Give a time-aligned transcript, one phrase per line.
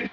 [0.00, 0.08] Hallo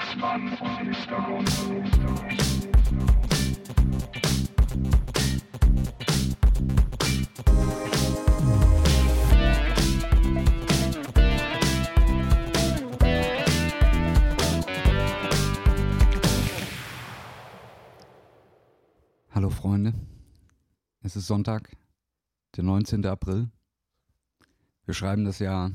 [19.49, 19.93] Freunde,
[21.01, 21.71] es ist Sonntag,
[22.57, 23.05] der 19.
[23.05, 23.49] April.
[24.83, 25.71] Wir schreiben das Jahr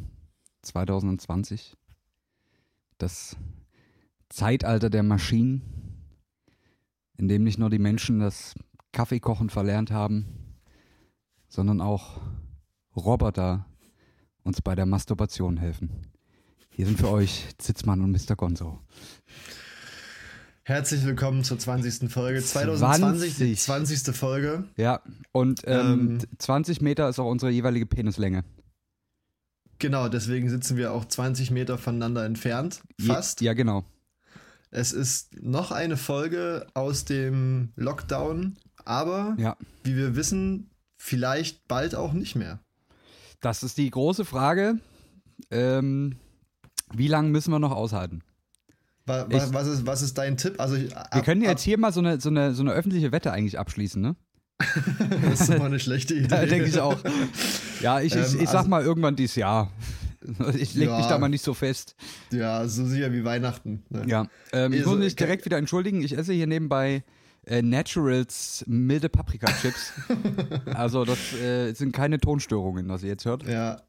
[0.60, 1.78] 2020,
[2.98, 3.38] das
[4.32, 5.62] Zeitalter der Maschinen,
[7.18, 8.54] in dem nicht nur die Menschen das
[8.92, 10.26] Kaffeekochen verlernt haben,
[11.48, 12.20] sondern auch
[12.96, 13.66] Roboter
[14.42, 16.06] uns bei der Masturbation helfen.
[16.70, 18.34] Hier sind für euch Zitzmann und Mr.
[18.34, 18.80] Gonzo.
[20.64, 22.10] Herzlich willkommen zur 20.
[22.10, 22.40] Folge.
[22.42, 23.98] 2020, die 20.
[24.02, 24.16] 20.
[24.16, 24.64] Folge.
[24.76, 25.00] Ja,
[25.32, 28.44] und ähm, Ähm, 20 Meter ist auch unsere jeweilige Penislänge.
[29.78, 32.80] Genau, deswegen sitzen wir auch 20 Meter voneinander entfernt.
[32.98, 33.40] Je- Fast.
[33.40, 33.84] Ja, genau.
[34.74, 38.56] Es ist noch eine Folge aus dem Lockdown,
[38.86, 39.56] aber Ja.
[39.84, 42.58] wie wir wissen, vielleicht bald auch nicht mehr.
[43.40, 44.78] Das ist die große Frage.
[45.50, 46.16] Ähm,
[46.94, 48.22] wie lange müssen wir noch aushalten?
[49.04, 50.58] Wa- wa- Ich- was, ist, was ist dein Tipp?
[50.58, 53.30] Also ich, Wir können jetzt hier mal so eine, so, eine, so eine öffentliche Wette
[53.32, 54.16] eigentlich abschließen, ne?
[55.28, 56.34] Das ist immer eine schlechte Idee.
[56.34, 56.98] Ja, denke ich auch.
[57.82, 59.70] Ja, ich, ich, Ähm, ich sag also- mal irgendwann dieses Jahr.
[60.54, 61.08] Ich leg mich Ja.
[61.08, 61.94] da mal nicht so fest.
[62.32, 63.82] Ja, so sicher wie Weihnachten.
[63.90, 64.04] Ne?
[64.06, 64.26] Ja.
[64.52, 66.02] Ähm, ich Also, muss mich direkt wieder entschuldigen.
[66.02, 67.04] Ich esse hier nebenbei
[67.44, 69.92] äh, Naturals milde Paprika-Chips.
[70.74, 73.46] also, das äh, sind keine Tonstörungen, was ihr jetzt hört.
[73.48, 73.82] Ja.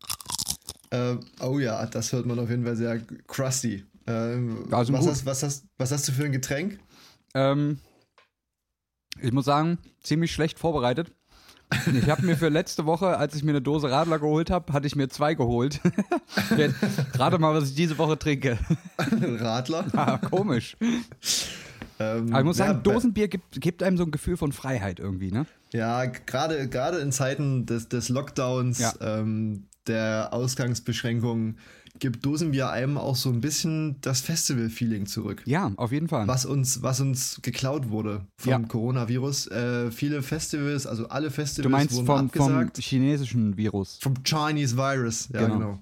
[0.92, 3.86] Ähm, oh ja, das hört man auf jeden Fall sehr crusty.
[4.06, 6.80] Ähm, Also was, hast, was, hast, was hast du für ein Getränk?
[7.34, 7.80] Ähm,
[9.22, 11.12] ich muss sagen, ziemlich schlecht vorbereitet.
[11.94, 14.88] Ich habe mir für letzte Woche, als ich mir eine Dose Radler geholt habe, hatte
[14.88, 15.80] ich mir zwei geholt.
[16.58, 16.76] Jetzt,
[17.18, 18.58] Rate mal, was ich diese Woche trinke.
[18.98, 19.86] Radler.
[19.94, 20.76] Ah, komisch.
[22.00, 25.00] Ähm, Aber ich muss sagen, ja, Dosenbier gibt, gibt einem so ein Gefühl von Freiheit
[25.00, 25.46] irgendwie, ne?
[25.72, 28.94] Ja, gerade gerade in Zeiten des, des Lockdowns, Ja.
[29.02, 31.58] ähm, der Ausgangsbeschränkungen,
[32.00, 35.42] gibt Dosenbier einem auch so ein bisschen das Festival-Feeling zurück.
[35.46, 36.28] Ja, auf jeden Fall.
[36.28, 38.59] Was uns, was uns geklaut wurde vom Ja.
[38.59, 39.48] Coronavirus.
[39.48, 42.78] Äh, viele Festivals, also alle Festivals Du meinst wurden vom, vom abgesagt.
[42.80, 44.00] chinesischen Virus.
[44.02, 45.53] Vom Chinese Virus, ja Genau.
[45.58, 45.80] genau.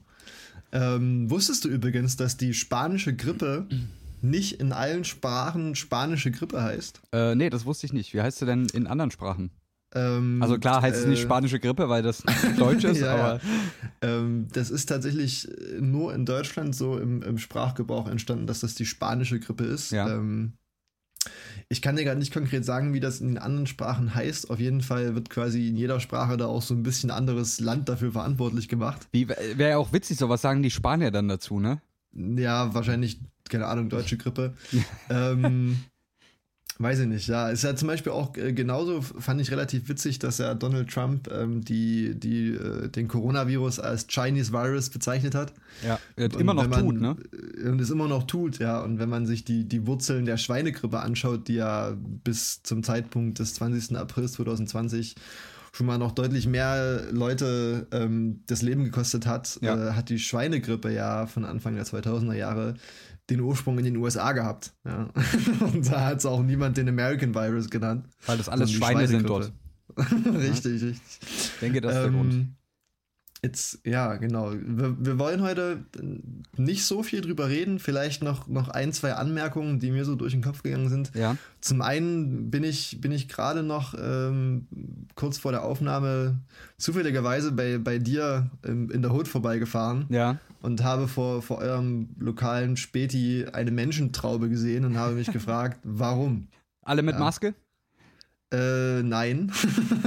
[0.74, 3.68] Ähm, wusstest du übrigens, dass die spanische Grippe
[4.22, 7.02] nicht in allen Sprachen spanische Grippe heißt?
[7.12, 8.14] Äh, nee, das wusste ich nicht.
[8.14, 9.50] Wie heißt sie denn in anderen Sprachen?
[9.94, 12.24] Ähm, Also klar heißt es nicht äh, spanische Grippe, weil das
[12.58, 13.24] Deutsch ist, Ja, ja.
[13.24, 13.42] aber
[14.02, 15.48] Ähm, das ist tatsächlich
[15.80, 19.92] nur in Deutschland so im, im Sprachgebrauch entstanden, dass das die spanische Grippe ist.
[19.92, 20.10] Ja.
[20.10, 20.54] Ähm,
[21.70, 24.50] ich kann dir gar nicht konkret sagen, wie das in den anderen Sprachen heißt.
[24.50, 27.88] Auf jeden Fall wird quasi in jeder Sprache da auch so ein bisschen anderes Land
[27.90, 29.08] dafür verantwortlich gemacht.
[29.12, 31.82] wäre ja auch witzig, so was sagen die Spanier dann dazu, ne?
[32.14, 34.54] Ja, wahrscheinlich, keine Ahnung, deutsche Grippe.
[35.10, 35.80] ähm,
[36.82, 37.50] weiß ich nicht, ja.
[37.50, 41.30] Ist ja zum Beispiel auch äh, genauso, fand ich relativ witzig, dass ja Donald Trump
[41.32, 45.54] ähm, die, die, äh, den Coronavirus als Chinese Virus bezeichnet hat.
[45.86, 47.16] Ja, Und immer noch man, tut, ne?
[47.64, 48.82] äh, Und es immer noch tut, ja.
[48.82, 51.94] Und wenn man sich die, die Wurzeln der Schweinegrippe anschaut, die ja
[52.24, 53.98] bis zum Zeitpunkt des 20.
[53.98, 55.16] April 2020
[55.74, 59.90] schon mal noch deutlich mehr Leute ähm, das Leben gekostet hat, Ja.
[59.90, 62.74] äh, hat die Schweinegrippe ja von Anfang der 2000er Jahre
[63.32, 64.74] den Ursprung in den USA gehabt.
[64.86, 65.10] Ja.
[65.60, 68.08] Und da hat es auch niemand den American Virus genannt.
[68.26, 69.52] Weil das alles Schweine sind dort.
[69.98, 71.02] Richtig, richtig.
[71.22, 72.34] Ich denke, das ist der Grund.
[72.34, 72.56] Ähm,
[73.44, 74.52] Jetzt, ja, genau.
[74.52, 75.84] Wir, wir wollen heute
[76.58, 77.80] nicht so viel drüber reden.
[77.80, 81.12] Vielleicht noch, noch ein, zwei Anmerkungen, die mir so durch den Kopf gegangen sind.
[81.16, 84.68] Ja, Zum einen bin ich, bin ich gerade noch ähm,
[85.16, 86.40] kurz vor der Aufnahme
[86.78, 90.38] zufälligerweise bei, bei dir ähm, in der Hut vorbeigefahren ja.
[90.62, 96.48] Und habe vor, vor eurem lokalen Späti eine Menschentraube gesehen und habe mich gefragt, warum?
[96.84, 97.20] Alle mit Ja.
[97.20, 97.54] Maske?
[98.54, 99.50] Äh, nein.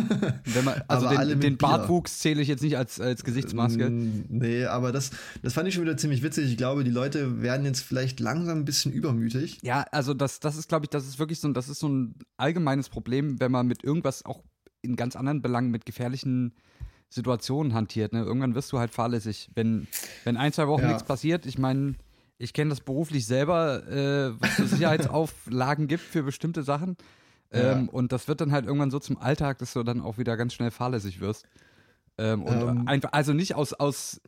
[0.45, 1.57] Wenn man, also Aber den, den.
[1.57, 3.89] Bartwuchs zähle ich jetzt nicht als, als Gesichtsmaske.
[3.89, 5.13] Mm, Nee, aber das,
[5.43, 6.51] das fand ich schon wieder ziemlich witzig.
[6.51, 9.61] Ich glaube, die Leute werden jetzt vielleicht langsam ein bisschen übermütig.
[9.63, 11.89] Ja, also das, das ist, glaube ich, das ist wirklich so, ein- das ist so
[11.89, 14.43] ein allgemeines Problem, wenn man mit irgendwas auch
[14.83, 16.53] in ganz anderen Belangen mit gefährlichen
[17.15, 18.13] Situationen hantiert.
[18.13, 18.23] Ne?
[18.23, 19.49] Irgendwann wirst du halt fahrlässig.
[19.55, 19.87] Wenn,
[20.25, 20.89] wenn ein, zwei Wochen Ja.
[20.89, 21.95] nichts passiert, ich meine,
[22.39, 26.97] ich kenne das beruflich selber, äh, was für Sicherheitsauflagen gibt für bestimmte Sachen.
[27.53, 27.73] Ja.
[27.73, 30.37] Ähm, und das wird dann halt irgendwann so zum Alltag, dass du dann auch wieder
[30.37, 31.47] ganz schnell fahrlässig wirst.
[32.19, 32.89] Ähm, und Ähm.
[32.89, 34.21] einfach, also nicht aus, aus,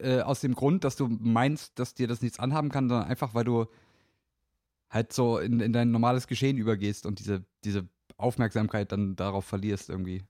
[0.00, 3.34] äh, aus dem Grund, dass du meinst, dass dir das nichts anhaben kann, sondern einfach,
[3.34, 3.66] weil du
[4.90, 9.88] halt so in, in dein normales Geschehen übergehst und diese, diese Aufmerksamkeit dann darauf verlierst
[9.88, 10.22] irgendwie.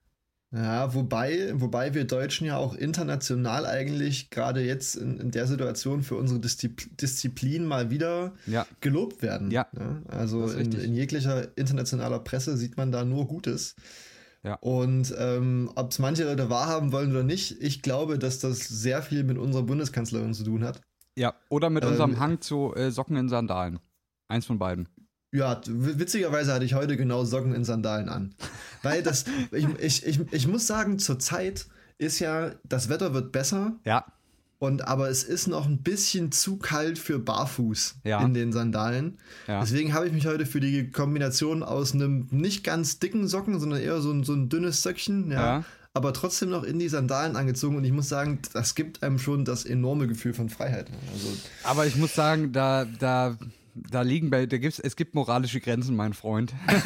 [0.55, 6.03] Ja, wobei, wobei wir Deutschen ja auch international eigentlich gerade jetzt in, in der Situation
[6.03, 8.67] für unsere Diszipl Disziplin mal wieder Ja.
[8.81, 9.51] gelobt werden.
[9.51, 9.67] Ja,
[10.09, 13.77] also das ist in, in jeglicher internationaler Presse sieht man da nur Gutes.
[14.45, 14.57] Ja.
[14.57, 19.01] Und ähm, ob es manche Leute wahrhaben wollen oder nicht, ich glaube, dass das sehr
[19.01, 20.83] viel mit unserer Bundeskanzlerin zu tun hat.
[21.17, 23.79] Ja, oder mit Ähm, unserem Hang zu äh, Socken in Sandalen.
[24.29, 24.89] Eins von beiden.
[25.33, 28.35] Ja, witzigerweise hatte ich heute genau Socken in Sandalen an.
[28.83, 31.67] Weil das, ich, ich, ich, ich muss sagen, zurzeit
[31.99, 34.05] ist ja, das Wetter wird besser, Ja,
[34.59, 38.23] und aber es ist noch ein bisschen zu kalt für Barfuß Ja.
[38.23, 39.19] in den Sandalen.
[39.49, 39.61] ja.
[39.61, 43.81] Deswegen habe ich mich heute für die Kombination aus einem nicht ganz dicken Socken, sondern
[43.81, 45.65] eher so ein, so ein dünnes Söckchen, ja, Ja.
[45.95, 47.77] aber trotzdem noch in die Sandalen angezogen.
[47.77, 50.89] Und ich muss sagen, das gibt einem schon das enorme Gefühl von Freiheit.
[51.13, 51.29] Also,
[51.65, 53.37] Aber ich muss sagen, da, da,
[53.75, 56.53] da liegen bei, da gibt's, es gibt moralische Grenzen, mein Freund.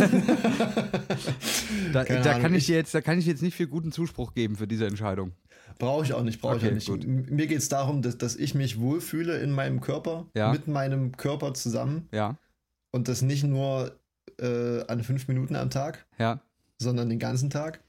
[1.92, 4.56] da, da kann ich dir jetzt, da kann ich jetzt nicht viel guten Zuspruch geben
[4.56, 5.32] für diese Entscheidung.
[5.78, 7.06] Brauche ich auch nicht, brauche Okay, ich auch nicht.
[7.06, 7.30] gut.
[7.30, 10.52] Mir geht es darum, dass, dass ich mich wohlfühle in meinem Körper, Ja.
[10.52, 12.36] mit meinem Körper zusammen Ja,
[12.92, 13.98] und das nicht nur
[14.40, 16.40] äh, an fünf Minuten am Tag, ja,
[16.78, 17.80] sondern den ganzen Tag.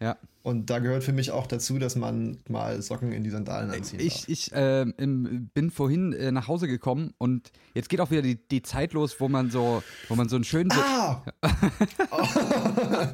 [0.00, 0.16] Ja.
[0.42, 3.98] Und da gehört für mich auch dazu, dass man mal Socken in die Sandalen anziehen
[3.98, 4.28] Ich, darf.
[4.28, 8.36] ich ähm, im, bin vorhin äh, nach Hause gekommen und jetzt geht auch wieder die,
[8.48, 10.70] die Zeit los, wo man so, wo man so einen schönen.
[10.72, 11.24] Ah!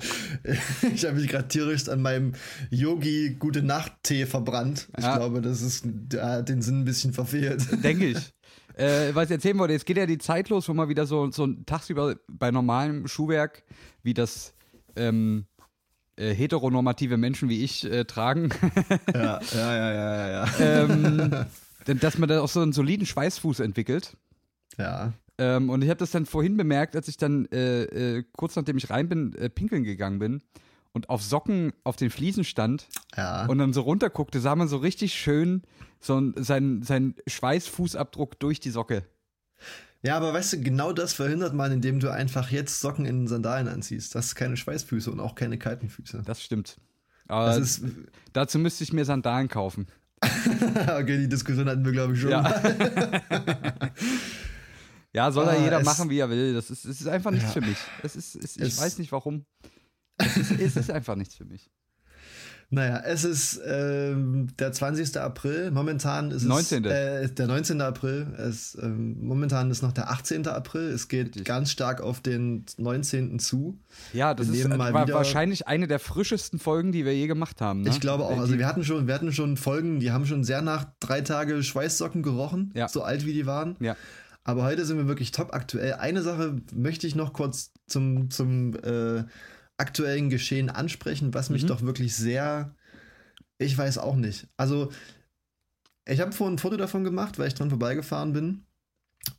[0.94, 2.32] ich habe mich gerade tierisch an meinem
[2.70, 4.88] Yogi Gute Nacht Tee verbrannt.
[4.99, 5.17] Ich Ja.
[5.17, 5.87] glaube, das ist
[6.17, 7.67] hat den Sinn ein bisschen verfehlt.
[7.82, 8.19] Denke ich.
[8.75, 11.31] Äh, was ich erzählen wollte, jetzt geht ja die Zeit los, wo man wieder so,
[11.31, 13.64] so tagsüber bei normalem Schuhwerk,
[14.02, 14.55] wie das
[14.96, 15.44] ähm,
[16.23, 18.51] äh, heteronormative Menschen wie ich äh, tragen,
[19.15, 19.41] ja, ja,
[19.77, 20.49] ja, ja, ja.
[20.59, 21.31] ähm,
[21.87, 24.17] denn dass man da auch so einen soliden Schweißfuß entwickelt.
[24.79, 25.13] Ja.
[25.39, 27.83] Ähm, und ich habe das dann vorhin bemerkt, als ich dann äh,
[28.19, 30.43] äh, kurz nachdem ich rein bin, äh, pinkeln gegangen bin
[30.93, 32.87] und auf Socken auf den Fliesen stand
[33.17, 33.47] Ja.
[33.47, 35.63] und dann so runterguckte, sah man so richtig schön
[36.01, 39.05] so ein- seinen sein Schweißfußabdruck durch die Socke.
[40.03, 43.69] Ja, aber weißt du, genau das verhindert man, indem du einfach jetzt Socken in Sandalen
[43.69, 44.15] anziehst.
[44.15, 46.23] Das ist keine Schweißfüße und auch keine kalten Füße.
[46.25, 46.77] Das stimmt.
[47.29, 47.85] Aber Das ist,
[48.33, 49.87] dazu müsste ich mir Sandalen kaufen.
[50.23, 52.31] okay, die Diskussion hatten wir, glaube ich, schon.
[52.31, 52.63] Ja.
[55.15, 56.55] Ja, soll da Ah, jeder machen, wie er will.
[56.55, 57.61] Das ist, es ist einfach nichts Ja.
[57.61, 57.77] für mich.
[58.03, 59.45] Es ist, es, ich Es- weiß nicht warum.
[60.17, 61.71] Es ist, es ist einfach nichts für mich.
[62.75, 65.19] Naja, es ist ähm, der 20.
[65.19, 65.71] April.
[65.71, 66.85] Momentan ist 19..
[66.87, 67.83] es äh, der 19.
[67.83, 68.27] April.
[68.39, 70.47] Es, ähm, momentan ist noch der 18.
[70.49, 70.89] April.
[70.89, 71.45] Es geht Richtig.
[71.45, 73.39] ganz stark auf den 19.
[73.39, 73.79] zu.
[74.15, 77.61] Ja, das ist mal war wieder- wahrscheinlich eine der frischesten Folgen, die wir je gemacht
[77.61, 77.83] haben.
[77.83, 77.91] Ne?
[77.91, 78.39] Ich glaube auch.
[78.39, 81.63] Also wir hatten schon, wir hatten schon Folgen, die haben schon sehr nach drei Tage
[81.63, 82.89] Schweißsocken gerochen, Ja.
[82.89, 83.77] so alt wie die waren.
[83.81, 83.97] ja,
[84.45, 85.93] Aber heute sind wir wirklich top aktuell.
[85.93, 89.25] Eine Sache möchte ich noch kurz zum, zum äh,
[89.82, 91.67] aktuellen Geschehen ansprechen, was mich Mhm.
[91.69, 92.75] doch wirklich sehr,
[93.58, 94.46] ich weiß auch nicht.
[94.56, 94.90] Also,
[96.06, 98.62] ich habe vorhin ein Foto davon gemacht, weil ich dran vorbeigefahren bin.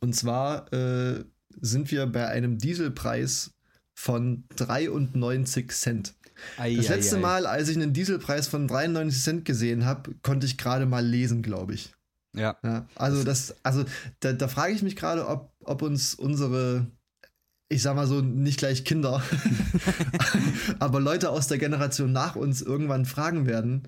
[0.00, 1.24] Und zwar äh,
[1.60, 3.50] sind wir bei einem Dieselpreis
[3.94, 6.14] von 93 Cent.
[6.56, 7.20] Ei, Das ei, letzte ei.
[7.20, 11.42] Mal, als ich einen Dieselpreis von 93 Cent gesehen habe, konnte ich gerade mal lesen,
[11.42, 11.92] glaube ich.
[12.34, 13.84] Ja, Ja, also das, also
[14.20, 16.86] da, da frage ich mich gerade, ob, ob uns unsere,
[17.74, 19.22] ich sag mal so, nicht gleich Kinder,
[20.78, 23.82] aber Leute aus der Generation nach uns irgendwann fragen werden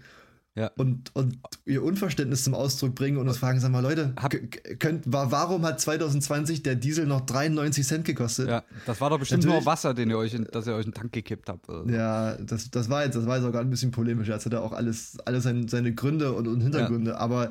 [0.54, 0.70] Ja.
[0.76, 4.34] und, und ihr Unverständnis zum Ausdruck bringen und uns fragen, sag mal, Leute, Hab-
[4.78, 8.48] könnt, wa- warum hat 2020 der Diesel noch 93 Cent gekostet?
[8.48, 8.64] ja.
[8.86, 10.92] Das war doch bestimmt Natürlich- nur Wasser, den ihr euch in, dass ihr euch in
[10.92, 11.68] den Tank gekippt habt.
[11.68, 11.90] oder so.
[11.90, 14.28] Ja, das, das war jetzt, das war sogar ein bisschen polemisch.
[14.28, 17.18] Jetzt hat er auch alles, alles seine, seine Gründe und, und Hintergründe.
[17.18, 17.50] Aber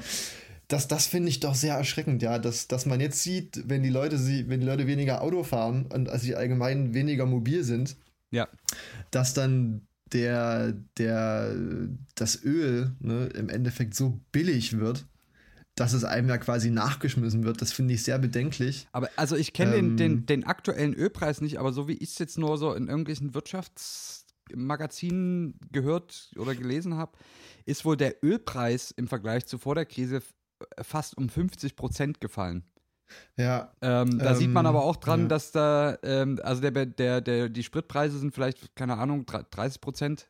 [0.67, 3.89] das, das finde ich doch sehr erschreckend, ja, dass, dass man jetzt sieht, wenn die
[3.89, 7.95] Leute sie, wenn die Leute weniger Auto fahren und also sie allgemein weniger mobil sind,
[8.31, 8.47] Ja.
[9.11, 11.55] dass dann der, der,
[12.15, 15.05] das Öl ne, im Endeffekt so billig wird,
[15.75, 17.61] dass es einem ja quasi nachgeschmissen wird.
[17.61, 18.87] Das finde ich sehr bedenklich.
[18.93, 22.11] Aber also ich kenne Ähm, den, den, den aktuellen Ölpreis nicht, aber so wie ich
[22.11, 27.17] es jetzt nur so in irgendwelchen Wirtschaftsmagazinen gehört oder gelesen habe,
[27.65, 30.21] ist wohl der Ölpreis im Vergleich zu vor der Krise
[30.81, 32.63] fast um 50 Prozent gefallen.
[33.37, 35.27] Ja, Ähm, da sieht man Ähm, aber auch dran, ja.
[35.27, 40.27] dass da, ähm, also der, der, der, die Spritpreise sind vielleicht, keine Ahnung, 30 Prozent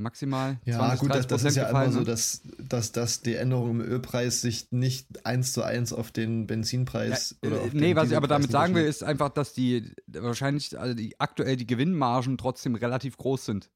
[0.00, 0.58] maximal.
[0.64, 2.06] Ja, 20, gut, das, 30 das ist ja gefallen, immer so, ne?
[2.06, 7.36] dass, dass, dass die Änderung im Ölpreis sich nicht eins zu eins auf den Benzinpreis
[7.42, 9.52] Ja, oder äh, auf nee, den was ich aber damit sagen will, ist einfach, dass
[9.52, 13.70] die wahrscheinlich also die, aktuell die Gewinnmargen trotzdem relativ groß sind.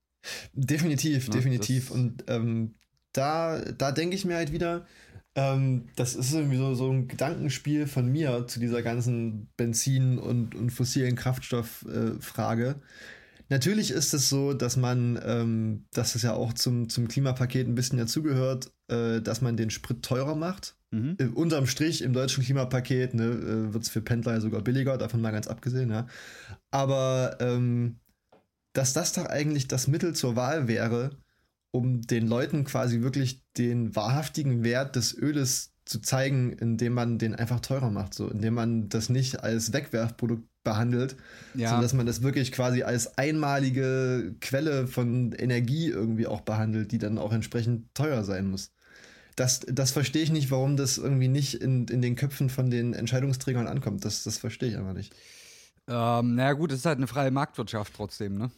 [0.55, 1.91] Definitiv, Ne, definitiv.
[1.91, 2.75] Und ähm,
[3.13, 4.87] da, da denke ich mir halt wieder,
[5.35, 10.55] ähm, das ist irgendwie so, so ein Gedankenspiel von mir zu dieser ganzen Benzin- und,
[10.55, 12.77] und fossilen Kraftstofffrage.
[13.51, 17.75] Natürlich ist es so, dass man, ähm, dass es ja auch zum, zum Klimapaket ein
[17.75, 20.77] bisschen dazugehört, äh, dass man den Sprit teurer macht.
[20.91, 21.17] Mhm.
[21.19, 24.97] Äh, unterm Strich im deutschen Klimapaket ne, äh, wird es für Pendler ja sogar billiger,
[24.97, 26.07] davon mal ganz abgesehen, ja.
[26.71, 27.99] Aber ähm,
[28.73, 31.11] dass das doch eigentlich das Mittel zur Wahl wäre,
[31.75, 37.35] um den Leuten quasi wirklich den wahrhaftigen Wert des Öles zu zeigen, indem man den
[37.35, 41.17] einfach teurer macht, so indem man das nicht als Wegwerfprodukt behandelt,
[41.55, 41.69] Ja.
[41.69, 46.99] sondern dass man das wirklich quasi als einmalige Quelle von Energie irgendwie auch behandelt, die
[46.99, 48.71] dann auch entsprechend teuer sein muss.
[49.35, 52.95] Das, das verstehe ich nicht, warum das irgendwie nicht in, in den Köpfen von den
[52.95, 54.05] Entscheidungsträgern ankommt.
[54.05, 55.13] Das, das verstehe ich einfach nicht.
[55.89, 58.51] Ähm, naja, gut, es ist halt eine freie Marktwirtschaft trotzdem, ne?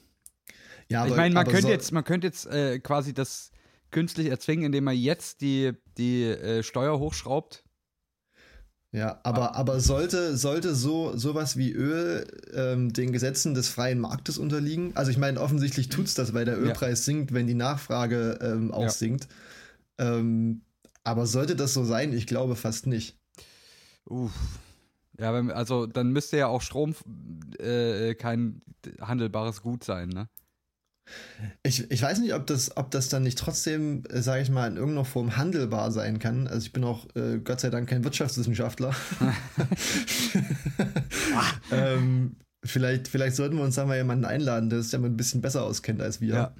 [0.90, 3.50] Ja, ich meine, man aber könnte so- jetzt, man könnte jetzt äh, quasi das
[3.90, 7.64] künstlich erzwingen, indem man jetzt die, die äh, Steuer hochschraubt.
[8.92, 14.38] Ja, aber, aber sollte, sollte so sowas wie Öl ähm, den Gesetzen des freien Marktes
[14.38, 14.92] unterliegen?
[14.94, 18.84] Also ich meine, offensichtlich tut's das, weil der Ölpreis sinkt, wenn die Nachfrage ähm, auch
[18.84, 18.90] Ja.
[18.90, 19.28] sinkt.
[19.98, 20.62] Ähm,
[21.04, 22.12] aber sollte das so sein?
[22.12, 23.18] Ich glaube fast nicht.
[24.06, 24.32] Uff.
[25.18, 26.94] Ja, also dann müsste ja auch Strom
[27.58, 28.62] äh, kein
[29.00, 30.28] handelbares Gut sein, ne?
[31.62, 34.68] Ich, ich weiß nicht, ob das, ob das dann nicht trotzdem, äh, sage ich mal,
[34.68, 36.46] in irgendeiner Form handelbar sein kann.
[36.46, 38.94] Also ich bin auch äh, Gott sei Dank kein Wirtschaftswissenschaftler.
[41.70, 45.40] ähm, vielleicht, vielleicht sollten wir uns da mal jemanden einladen, der sich damit ein bisschen
[45.40, 46.34] besser auskennt als wir.
[46.34, 46.54] Ja.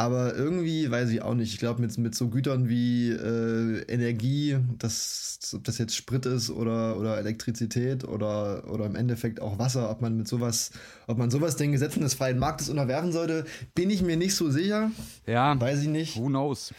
[0.00, 1.52] Aber irgendwie weiß ich auch nicht.
[1.52, 6.48] Ich glaube, mit, mit so Gütern wie äh, Energie, das, ob das jetzt Sprit ist
[6.48, 10.70] oder, oder Elektrizität oder, oder im Endeffekt auch Wasser, ob man mit sowas,
[11.06, 14.50] ob man sowas den Gesetzen des freien Marktes unterwerfen sollte, bin ich mir nicht so
[14.50, 14.90] sicher.
[15.26, 16.16] Ja, Weiß ich nicht.
[16.16, 16.72] who knows?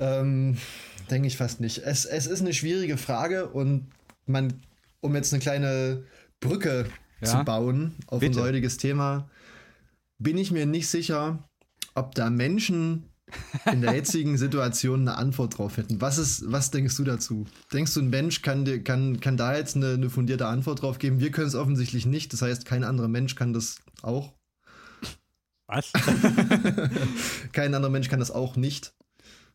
[0.00, 0.56] Ähm,
[1.12, 1.82] Denke ich fast nicht.
[1.84, 3.86] Es, es ist eine schwierige Frage und
[4.26, 4.54] man,
[5.00, 6.02] um jetzt eine kleine
[6.40, 6.86] Brücke
[7.20, 8.30] Ja, zu bauen auf bitte.
[8.32, 9.30] unser heutiges Thema,
[10.18, 11.48] bin ich mir nicht sicher,
[11.94, 13.08] ob da Menschen
[13.72, 16.00] in der jetzigen Situation eine Antwort drauf hätten.
[16.00, 17.46] Was, ist, was denkst du dazu?
[17.72, 20.98] Denkst du, ein Mensch kann, dir- kann, kann da jetzt eine, eine fundierte Antwort drauf
[20.98, 21.20] geben?
[21.20, 22.32] Wir können es offensichtlich nicht.
[22.32, 24.32] Das heißt, kein anderer Mensch kann das auch.
[25.66, 25.92] Was?
[27.52, 28.92] Kein anderer Mensch kann das auch nicht.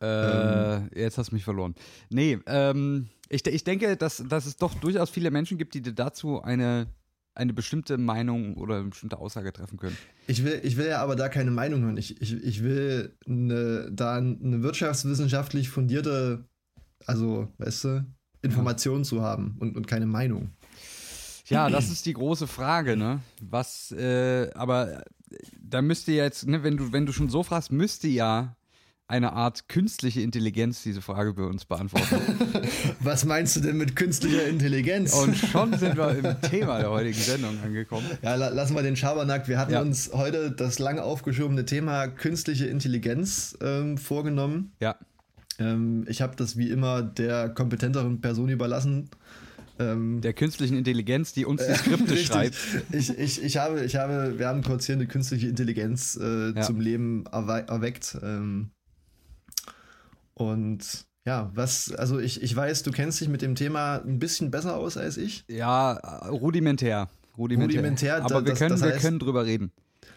[0.02, 1.76] äh, jetzt hast du mich verloren.
[2.10, 5.92] Nee, ähm, ich, ich denke, dass, dass es doch durchaus viele Menschen gibt, die dir
[5.92, 6.88] dazu eine,
[7.40, 9.96] eine bestimmte Meinung oder eine bestimmte Aussage treffen können.
[10.26, 11.96] Ich will, ich will ja aber da keine Meinung hören.
[11.96, 16.44] Ich, ich, ich will eine, da eine wirtschaftswissenschaftlich fundierte,
[17.06, 18.06] also, weißt du,
[18.42, 20.50] Information zu haben und, und keine Meinung.
[21.46, 23.20] Ja, das ist die große Frage, ne?
[23.40, 25.02] Was, äh, aber
[25.60, 28.56] da müsste jetzt, ne, wenn du, wenn du schon so fragst, müsste ja
[29.10, 32.16] eine Art künstliche Intelligenz diese Frage bei uns beantworten.
[33.00, 35.12] Was meinst du denn mit künstlicher Intelligenz?
[35.14, 38.06] Und schon sind wir im Thema der heutigen Sendung angekommen.
[38.22, 39.48] ja, la, lassen wir den Schabernack.
[39.48, 39.80] Wir hatten Ja.
[39.82, 44.72] uns heute das lange aufgeschobene Thema künstliche Intelligenz ähm, vorgenommen.
[44.80, 44.96] Ja,
[45.58, 49.10] Ähm, ich habe das wie immer der kompetenteren Person überlassen.
[49.78, 52.26] Ähm, der künstlichen Intelligenz, die uns die Skripte Richtig.
[52.26, 52.56] schreibt.
[52.92, 56.60] Ich, ich, ich, habe, ich habe, wir haben kurz hier eine künstliche Intelligenz äh, Ja.
[56.62, 58.16] zum Leben erwe erweckt.
[58.22, 58.70] Ähm,
[60.40, 64.50] und ja, was, also ich, ich weiß, du kennst dich mit dem Thema ein bisschen
[64.50, 65.44] besser aus als ich.
[65.48, 65.92] Ja,
[66.28, 67.08] rudimentär.
[67.36, 67.76] Rudimentär.
[67.80, 69.70] Rudimentär, da- Aber wir das- können, das wir heißt- können drüber reden.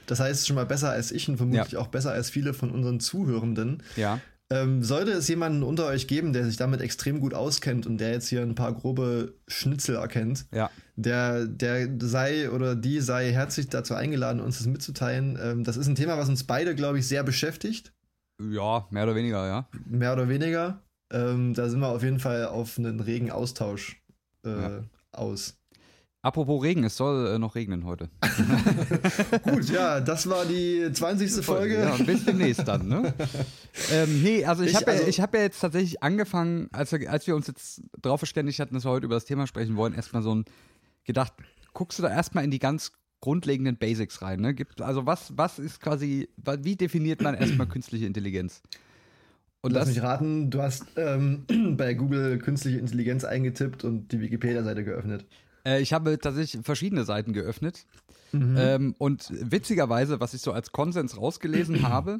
[0.07, 2.99] Das heißt schon mal besser als ich und vermutlich auch besser als viele von unseren
[2.99, 3.83] Zuhörenden.
[3.95, 4.19] Ja.
[4.49, 8.11] Ähm, sollte es jemanden unter euch geben, der sich damit extrem gut auskennt und der
[8.11, 10.69] jetzt hier ein paar grobe Schnitzel erkennt, Ja.
[10.95, 15.39] der, der sei oder die sei herzlich dazu eingeladen, uns das mitzuteilen.
[15.41, 17.93] Ähm, das ist ein Thema, was uns beide, glaube ich, sehr beschäftigt,
[18.41, 19.67] Ja, mehr oder weniger, ja.
[19.85, 20.81] mehr oder weniger.
[21.11, 24.01] Ähm, da sind wir auf jeden Fall auf einen regen Austausch
[24.45, 24.83] äh, Ja.
[25.11, 25.55] aus.
[26.23, 28.09] Apropos Regen, es soll äh, noch regnen heute.
[29.43, 31.43] Gut, ja, das war die 20.
[31.45, 31.75] Folge.
[31.81, 33.13] Ja, bis demnächst dann, ne?
[33.91, 36.93] ähm, nee, also ich Ich- habe ja, also- ich hab ja jetzt tatsächlich angefangen, als
[36.93, 39.75] wir, als wir uns jetzt drauf verständigt hatten, dass wir heute über das Thema sprechen
[39.75, 40.45] wollen, erstmal so ein
[41.03, 41.33] gedacht,
[41.73, 42.93] guckst du da erstmal in die ganz
[43.23, 44.53] grundlegenden Basics rein, ne?
[44.53, 48.61] Gibt, also was, was ist quasi, wie definiert man erstmal künstliche Intelligenz?
[49.61, 51.45] Und Lass das, mich raten, du hast ähm,
[51.77, 55.25] bei Google künstliche Intelligenz eingetippt und die Wikipedia-Seite geöffnet.
[55.65, 57.85] äh, ich habe tatsächlich verschiedene Seiten geöffnet.
[58.33, 58.55] Mhm.
[58.59, 62.19] Ähm, und witzigerweise, was ich so als Konsens rausgelesen habe,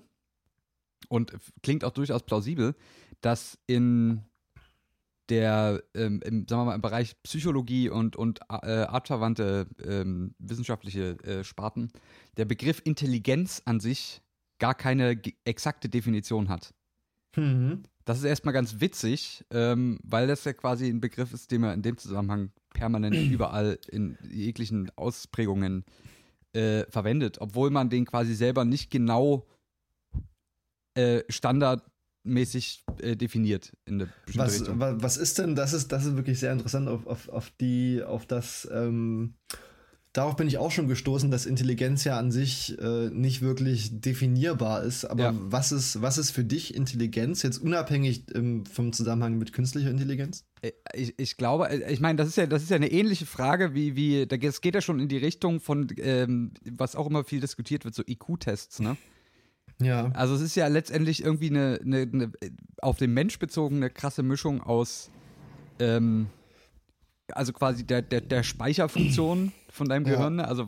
[1.09, 1.33] und
[1.63, 2.75] klingt auch durchaus plausibel,
[3.19, 4.21] dass in
[5.29, 11.17] der, ähm, im, sagen wir mal, im Bereich Psychologie und, und äh, artverwandte ähm, wissenschaftliche
[11.23, 11.91] äh, Sparten
[12.37, 14.21] der Begriff Intelligenz an sich
[14.59, 16.73] gar keine exakte Definition hat.
[17.35, 17.83] Mhm.
[18.05, 21.73] Das ist erstmal ganz witzig, ähm, weil das ja quasi ein Begriff ist, den man
[21.73, 25.85] in dem Zusammenhang permanent überall in jeglichen Ausprägungen
[26.53, 29.47] äh, verwendet, obwohl man den quasi selber nicht genau
[30.95, 31.23] äh,
[32.23, 34.79] standardmäßig äh, definiert in der Was, Richtung.
[34.79, 38.25] was ist denn, das ist, das ist wirklich sehr interessant auf, auf, auf die, auf
[38.25, 39.35] das, ähm,
[40.13, 44.83] darauf bin ich auch schon gestoßen, dass Intelligenz ja an sich äh, nicht wirklich definierbar
[44.83, 45.05] ist.
[45.05, 45.33] Aber Ja.
[45.35, 50.45] was ist, was ist für dich Intelligenz, jetzt unabhängig ähm, vom Zusammenhang mit künstlicher Intelligenz?
[50.61, 53.25] Äh, Ich, ich glaube, äh, ich meine, das ist ja, das ist ja eine ähnliche
[53.25, 56.95] Frage, wie, wie, da geht- es geht ja schon in die Richtung von, ähm, was
[56.95, 58.95] auch immer viel diskutiert wird, so IQ-Tests, ne?
[59.83, 60.11] Ja.
[60.13, 62.31] Also es ist ja letztendlich irgendwie eine, eine, eine
[62.81, 65.11] auf den Mensch bezogene krasse Mischung aus,
[65.79, 66.27] ähm,
[67.31, 70.03] also quasi der, der, der Speicherfunktion von deinem.
[70.03, 70.47] Gehirn, ne?
[70.47, 70.67] also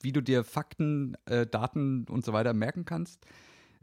[0.00, 3.24] wie du dir Fakten, äh, Daten und so weiter merken kannst.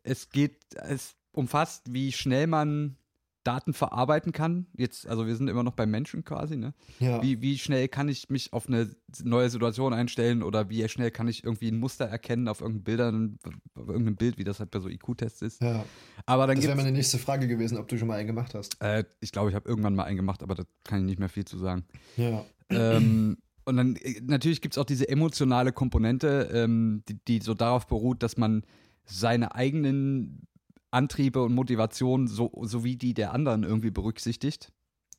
[0.04, 2.98] Es geht, es umfasst, wie schnell man
[3.44, 4.68] Daten verarbeiten kann.
[4.78, 6.74] Jetzt, also wir sind immer noch beim Menschen quasi, ne?
[7.00, 7.22] Ja.
[7.24, 8.90] Wie, wie schnell kann ich mich auf eine
[9.24, 13.40] neue Situation einstellen oder wie schnell kann ich irgendwie ein Muster erkennen auf irgendeinem Bildern,
[13.76, 15.62] auf irgendeinem Bild, wie das halt bei so IQ-Tests ist.
[15.62, 15.86] ja.
[16.26, 18.80] Aber dann Das wäre meine nächste Frage gewesen, ob du schon mal einen gemacht hast.
[18.82, 21.30] äh, ich glaube, ich habe irgendwann mal einen gemacht, aber da kann ich nicht mehr
[21.30, 21.86] viel zu sagen.
[22.18, 22.46] Ja.
[22.70, 27.54] ähm, und dann äh, natürlich gibt es auch diese emotionale Komponente, ähm, die, die so
[27.54, 28.64] darauf beruht, dass man
[29.06, 30.48] seine eigenen
[30.92, 34.72] Antriebe und Motivationen so, sowie die der anderen irgendwie berücksichtigt.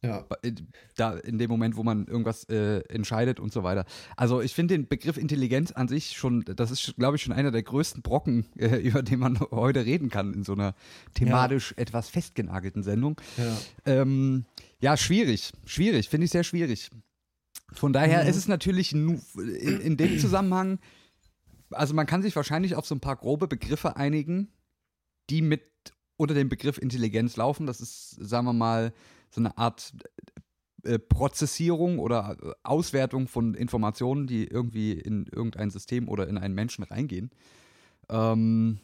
[0.04, 0.26] Ja.
[0.42, 0.52] Äh,
[0.96, 3.84] Da in dem Moment, wo man irgendwas äh, entscheidet und so weiter.
[4.16, 7.52] Also ich finde den Begriff Intelligenz an sich schon, das ist, glaube ich, schon einer
[7.52, 10.74] der größten Brocken, äh, über den man heute reden kann in so einer
[11.14, 13.20] thematisch etwas festgenagelten Sendung.
[13.36, 13.56] Ja.
[13.86, 14.44] Ähm,
[14.80, 15.52] ja, schwierig.
[15.66, 16.90] Schwierig, finde ich sehr schwierig.
[17.72, 18.28] Von daher Mhm.
[18.30, 19.20] ist es natürlich in,
[19.82, 20.78] in dem Zusammenhang,
[21.70, 24.48] also man kann sich wahrscheinlich auf so ein paar grobe Begriffe einigen,
[25.30, 25.62] die mit
[26.16, 27.66] unter dem Begriff Intelligenz laufen.
[27.66, 28.92] Das ist, sagen wir mal,
[29.30, 29.92] so eine Art
[30.84, 36.54] äh, Prozessierung oder äh, Auswertung von Informationen, die irgendwie in irgendein System oder in einen
[36.54, 37.30] Menschen reingehen.
[38.08, 38.80] Ähm,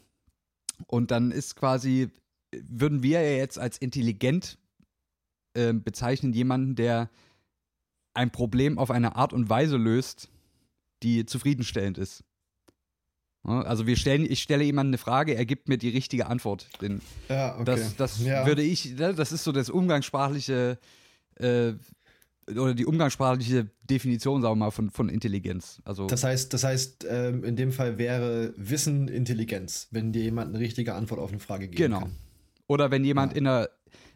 [0.86, 2.10] und dann ist quasi,
[2.52, 4.58] würden wir ja jetzt als intelligent
[5.54, 7.10] äh, bezeichnen jemanden, der
[8.14, 10.28] ein Problem auf eine Art und Weise löst,
[11.02, 12.24] die zufriedenstellend ist.
[13.46, 16.68] Ja, Also wir stellen, ich stelle jemandem eine Frage, er gibt mir die richtige Antwort.
[16.82, 17.64] Den, Ja, okay.
[17.64, 18.46] das, das ja.
[18.46, 20.78] würde ich, ne, das ist so das umgangssprachliche
[21.36, 21.72] äh,
[22.50, 25.80] oder die umgangssprachliche Definition, sagen wir mal, von, von Intelligenz.
[25.84, 30.48] Also Das heißt, das heißt ähm, in dem Fall wäre Wissen Intelligenz, wenn dir jemand
[30.54, 32.00] eine richtige Antwort auf eine Frage geben genau.
[32.00, 32.16] kann.
[32.66, 33.38] Oder wenn jemand Ja.
[33.38, 33.68] in einer,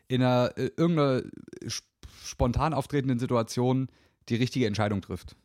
[0.08, 1.22] in einer äh, irgendeiner
[1.68, 1.84] sp-
[2.24, 3.88] spontan auftretenden Situation
[4.28, 5.36] die richtige Entscheidung trifft.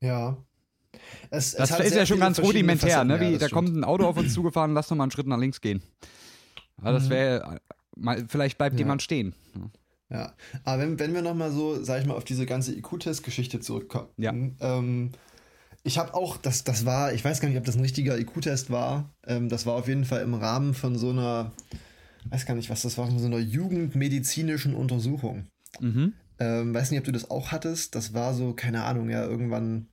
[0.00, 0.36] Ja.
[1.30, 3.14] Es, Das es ist ja schon ganz rudimentär, ne?
[3.14, 3.52] ja, Wie, das da stimmt.
[3.52, 5.82] kommt ein Auto auf uns zugefahren, lass doch mal einen Schritt nach links gehen.
[6.84, 7.10] Ja, das Mhm.
[7.10, 7.60] wäre,
[8.28, 8.80] vielleicht bleibt Ja.
[8.80, 9.34] jemand stehen.
[10.10, 14.08] Ja, aber wenn, wenn wir nochmal so, sag ich mal, auf diese ganze IQ-Test-Geschichte zurückkommen.
[14.18, 14.34] Ja.
[14.60, 15.12] Ähm,
[15.84, 18.70] ich habe auch, das, das war, ich weiß gar nicht, ob das ein richtiger IQ-Test
[18.70, 19.10] war.
[19.26, 21.52] Ähm, das war auf jeden Fall im Rahmen von so einer,
[22.26, 25.46] weiß gar nicht, was das war, von so einer jugendmedizinischen Untersuchung.
[25.80, 26.12] Mhm.
[26.38, 27.94] Ähm, weiß nicht, ob du das auch hattest.
[27.94, 29.86] Das war so, keine Ahnung, ja, irgendwann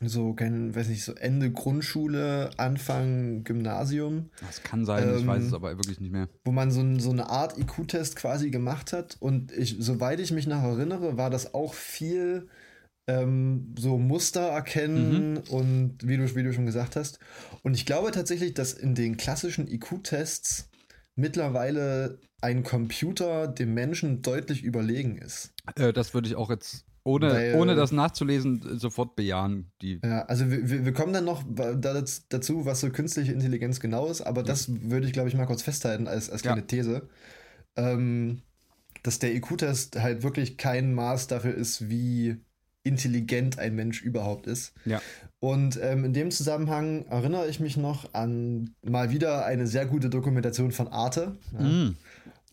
[0.00, 4.30] so, kein, weiß nicht, so Ende Grundschule, Anfang Gymnasium.
[4.46, 6.28] Das kann sein, ich weiß Ähm, es aber wirklich nicht mehr.
[6.44, 9.16] wo man so, so eine Art IQ-Test quasi gemacht hat.
[9.20, 12.48] Und ich, soweit ich mich noch erinnere, war das auch viel
[13.06, 17.18] ähm, so Muster erkennen und wie du, wie du schon gesagt hast.
[17.62, 20.70] Und ich glaube tatsächlich, dass in den klassischen IQ-Tests
[21.14, 25.52] mittlerweile ein Computer dem Menschen deutlich überlegen ist.
[25.76, 29.70] Äh, das würde ich auch jetzt, ohne, Weil- ohne das nachzulesen, sofort bejahen.
[29.82, 31.74] Die, Ja, also wir, wir kommen dann noch da-
[32.30, 35.62] dazu, was so künstliche Intelligenz genau ist, aber das würde ich, glaube ich, mal kurz
[35.62, 36.66] festhalten als, als kleine Ja.
[36.66, 37.08] These.
[37.76, 38.40] Ähm,
[39.02, 42.36] dass der IQ-Test halt wirklich kein Maß dafür ist, wie
[42.84, 44.72] intelligent ein Mensch überhaupt ist.
[44.84, 45.00] Ja.
[45.40, 50.08] Und ähm, in dem Zusammenhang erinnere ich mich noch an mal wieder eine sehr gute
[50.08, 51.36] Dokumentation von Arte.
[51.52, 51.60] Ja.
[51.60, 51.96] Mm,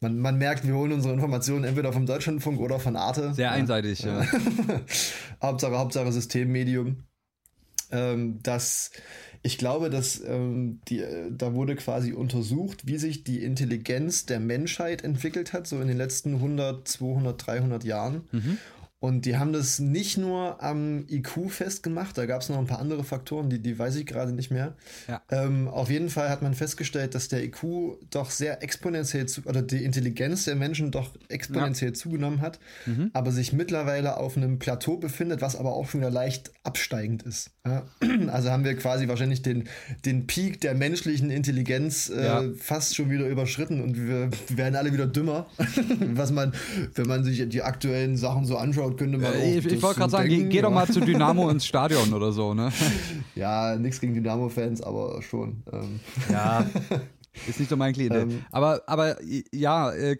[0.02, 3.34] Man, man merkt, wir holen unsere Informationen entweder vom Deutschlandfunk oder von Arte.
[3.36, 3.52] sehr Ja.
[3.52, 4.02] einseitig.
[4.02, 4.26] Ja.
[5.42, 7.04] Hauptsache, Hauptsache Systemmedium.
[7.92, 8.90] Ähm, das,
[9.44, 14.40] ich glaube, dass ähm, die, äh, da wurde quasi untersucht, wie sich die Intelligenz der
[14.40, 18.22] Menschheit entwickelt hat, so in den letzten 100, 200, 300 Jahren.
[18.32, 18.58] Mhm.
[19.02, 22.78] Und die haben das nicht nur am IQ festgemacht, da gab es noch ein paar
[22.80, 24.76] andere Faktoren, die, die weiß ich gerade nicht mehr.
[25.08, 25.22] Ja.
[25.32, 29.64] Ähm, auf jeden Fall hat man festgestellt, dass der IQ doch sehr exponentiell, zu, oder
[29.64, 33.10] die Intelligenz der Menschen doch exponentiell zugenommen hat, Mhm.
[33.14, 37.50] aber sich mittlerweile auf einem Plateau befindet, was aber auch schon wieder leicht absteigend ist.
[37.66, 37.84] Ja?
[38.32, 39.68] Also haben wir quasi wahrscheinlich den,
[40.06, 42.44] den Peak der menschlichen Intelligenz äh, Ja.
[42.56, 45.48] fast schon wieder überschritten und wir werden alle wieder dümmer,
[46.14, 46.54] was man,
[46.94, 49.34] wenn man sich die aktuellen Sachen so anschaut, anschaut, könnte man.
[49.34, 52.32] Äh, ich ich wollte gerade sagen, geh, geh doch mal zu Dynamo ins Stadion oder
[52.32, 52.72] so, ne?
[53.36, 55.64] Ja, nichts gegen Dynamo-Fans, aber schon.
[55.72, 56.00] Ähm.
[56.30, 56.70] Ja.
[57.48, 58.24] Ist nicht so mein Klientel.
[58.24, 58.46] Ähm.
[58.52, 59.16] aber, aber
[59.54, 60.18] ja, äh,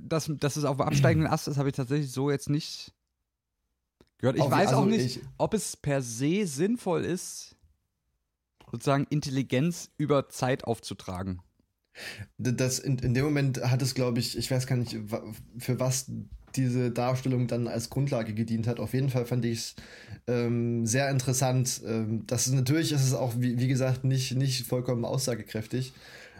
[0.00, 2.92] dass, dass es auf dem absteigenden Ast ist, habe ich tatsächlich so jetzt nicht
[4.18, 4.36] gehört.
[4.36, 7.54] Ich weiß also auch nicht, ich- ob es per se sinnvoll ist,
[8.72, 11.42] sozusagen Intelligenz über Zeit aufzutragen.
[12.38, 14.96] Das in, in dem Moment hat es, glaube ich, ich weiß gar nicht,
[15.58, 16.10] für was
[16.56, 18.80] diese Darstellung dann als Grundlage gedient hat.
[18.80, 19.74] Auf jeden Fall fand ich es
[20.26, 21.80] ähm, sehr interessant.
[21.86, 25.92] Ähm, das ist natürlich ist es auch, wie, wie gesagt, nicht, nicht vollkommen aussagekräftig,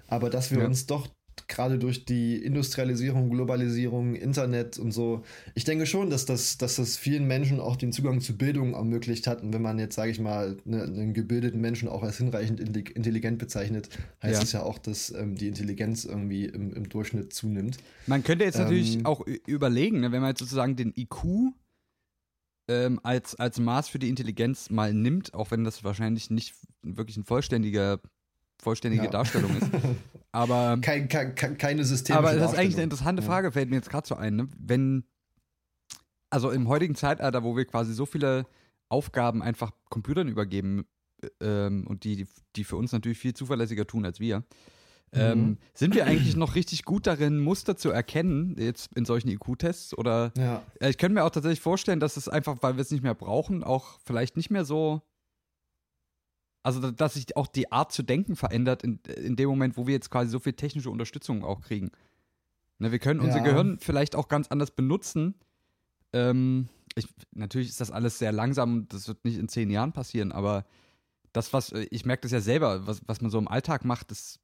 [0.06, 0.64] aber dass wir Ja.
[0.64, 1.08] uns doch
[1.52, 5.22] gerade durch die Industrialisierung, Globalisierung, Internet und so,
[5.54, 9.26] ich denke schon, dass das, dass das vielen Menschen auch den Zugang zu Bildung ermöglicht
[9.26, 9.42] hat.
[9.42, 12.90] Und wenn man jetzt, sage ich mal, ne, einen gebildeten Menschen auch als hinreichend intelli-
[12.90, 13.88] intelligent bezeichnet,
[14.22, 14.42] heißt Ja.
[14.42, 17.76] es ja auch, dass ähm, die Intelligenz irgendwie im, im Durchschnitt zunimmt.
[18.06, 19.06] Man könnte jetzt natürlich Ähm.
[19.06, 21.52] auch ü- überlegen, ne, wenn man jetzt sozusagen den IQ
[22.68, 27.16] ähm, als, als Maß für die Intelligenz mal nimmt, auch wenn das wahrscheinlich nicht wirklich
[27.16, 28.00] eine vollständige,
[28.62, 29.10] vollständige Ja.
[29.10, 29.68] Darstellung ist.
[30.34, 33.28] Aber, Kein, kein, kein- keine systemische aber das ist eigentlich eine interessante Ja.
[33.28, 34.36] Frage, fällt mir jetzt gerade so ein.
[34.36, 34.48] Ne?
[34.58, 35.04] Wenn,
[36.30, 38.46] also im heutigen Zeitalter, wo wir quasi so viele
[38.88, 40.86] Aufgaben einfach Computern übergeben
[41.22, 41.28] äh,
[41.66, 44.42] ähm, und die, die für uns natürlich viel zuverlässiger tun als wir,
[45.14, 45.58] ähm, Mhm.
[45.74, 49.96] sind wir eigentlich noch richtig gut darin, Muster zu erkennen, jetzt in solchen IQ-Tests?
[49.98, 52.90] Oder Ja, ja, ich könnte mir auch tatsächlich vorstellen, dass es einfach, weil wir es
[52.90, 55.02] nicht mehr brauchen, auch vielleicht nicht mehr so.
[56.62, 59.86] Also, da- dass sich auch die Art zu denken verändert in, in dem Moment, wo
[59.86, 61.90] wir jetzt quasi so viel technische Unterstützung auch kriegen.
[62.78, 63.44] Ne, wir können unser Ja.
[63.44, 65.34] Gehirn vielleicht auch ganz anders benutzen.
[66.12, 69.92] Ähm, ich, natürlich ist das alles sehr langsam und das wird nicht in zehn Jahren
[69.92, 70.64] passieren, aber
[71.32, 74.12] das, was, äh, ich merke das ja selber, was, was man so im Alltag macht,
[74.12, 74.38] ist,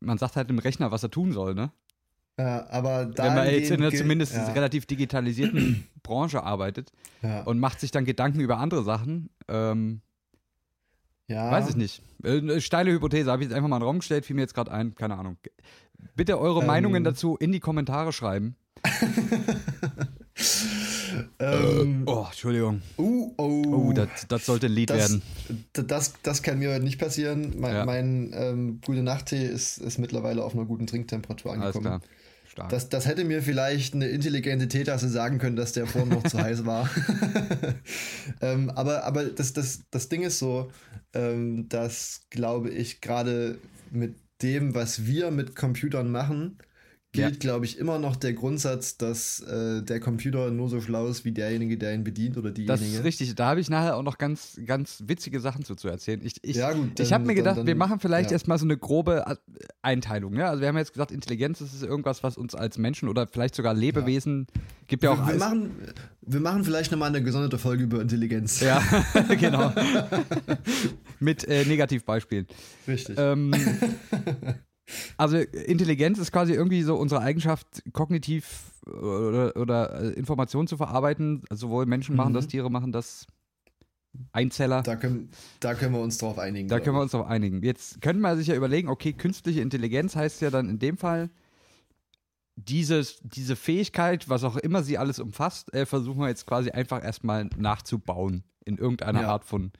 [0.00, 1.70] man sagt halt dem Rechner, was er tun soll, ne?
[2.38, 6.90] ja, aber Wenn man jetzt in einer zumindest ja, relativ digitalisierten Branche arbeitet
[7.22, 10.00] ja, und macht sich dann Gedanken über andere Sachen, ähm,
[11.28, 12.02] ja, weiß ich nicht.
[12.24, 14.42] Äh, Eine steile Hypothese, habe ich jetzt einfach mal in den Raum gestellt, fiel mir
[14.42, 15.36] jetzt gerade ein, keine Ahnung.
[16.14, 16.66] Bitte eure Ähm.
[16.66, 18.56] Meinungen dazu in die Kommentare schreiben.
[21.38, 22.82] Ähm, Oh, Entschuldigung.
[22.98, 25.22] oh, oh, Oh, das, das sollte ein Lied das, werden.
[25.76, 27.54] d- das, das kann mir heute nicht passieren.
[27.58, 27.84] Mein, Ja.
[27.86, 31.84] mein ähm, gute Nachttee ist, ist mittlerweile auf einer guten Trinktemperatur Alles angekommen.
[31.84, 32.00] klar.
[32.56, 32.70] Stark.
[32.70, 36.38] Das, das hätte mir vielleicht eine intelligente Teetasse sagen können, dass der vorhin noch zu
[36.42, 36.88] heiß war.
[38.40, 40.70] ähm, aber aber das, das, das Ding ist so,
[41.12, 43.58] ähm, dass, glaube ich, gerade
[43.90, 46.56] mit dem, was wir mit Computern machen,
[47.16, 47.38] gilt, Ja.
[47.50, 51.32] glaube ich, immer noch der Grundsatz, dass äh, der Computer nur so schlau ist wie
[51.32, 52.86] derjenige, der ihn bedient oder das diejenige.
[52.98, 53.34] ist richtig.
[53.34, 56.20] Da habe ich nachher auch noch ganz, ganz witzige Sachen zu, zu erzählen.
[56.22, 58.34] Ich, ich, Ja, gut, ich dann- habe mir dann- gedacht, dann- wir machen vielleicht ja.
[58.34, 59.34] erstmal so eine grobe äh,
[59.82, 60.36] Einteilung.
[60.36, 60.50] Ja?
[60.50, 63.54] Also wir haben jetzt gesagt, Intelligenz das ist irgendwas, was uns als Menschen oder vielleicht
[63.56, 64.46] sogar Lebewesen
[64.86, 65.70] gibt ja auch wir, wir, machen,
[66.22, 68.60] wir machen vielleicht nochmal eine gesonderte Folge über Intelligenz.
[68.60, 68.82] Ja,
[69.40, 69.72] genau.
[71.18, 72.46] Mit äh, Negativbeispielen.
[72.86, 73.16] Richtig.
[73.18, 73.52] Ähm,
[75.16, 81.42] also Intelligenz ist quasi irgendwie so unsere Eigenschaft, kognitiv oder, oder äh, Informationen zu verarbeiten.
[81.50, 82.34] Also sowohl Menschen machen Mhm.
[82.36, 83.26] das, Tiere machen das,
[84.32, 84.82] Einzeller.
[84.82, 86.68] da, können, da können wir uns drauf einigen.
[86.68, 87.62] Da können wir uns darauf einigen.
[87.62, 91.28] Jetzt können wir sich ja überlegen, okay, künstliche Intelligenz heißt ja dann in dem Fall,
[92.56, 97.04] dieses, diese Fähigkeit, was auch immer sie alles umfasst, äh, versuchen wir jetzt quasi einfach
[97.04, 99.28] erstmal nachzubauen in irgendeiner Ja.
[99.28, 99.72] Art von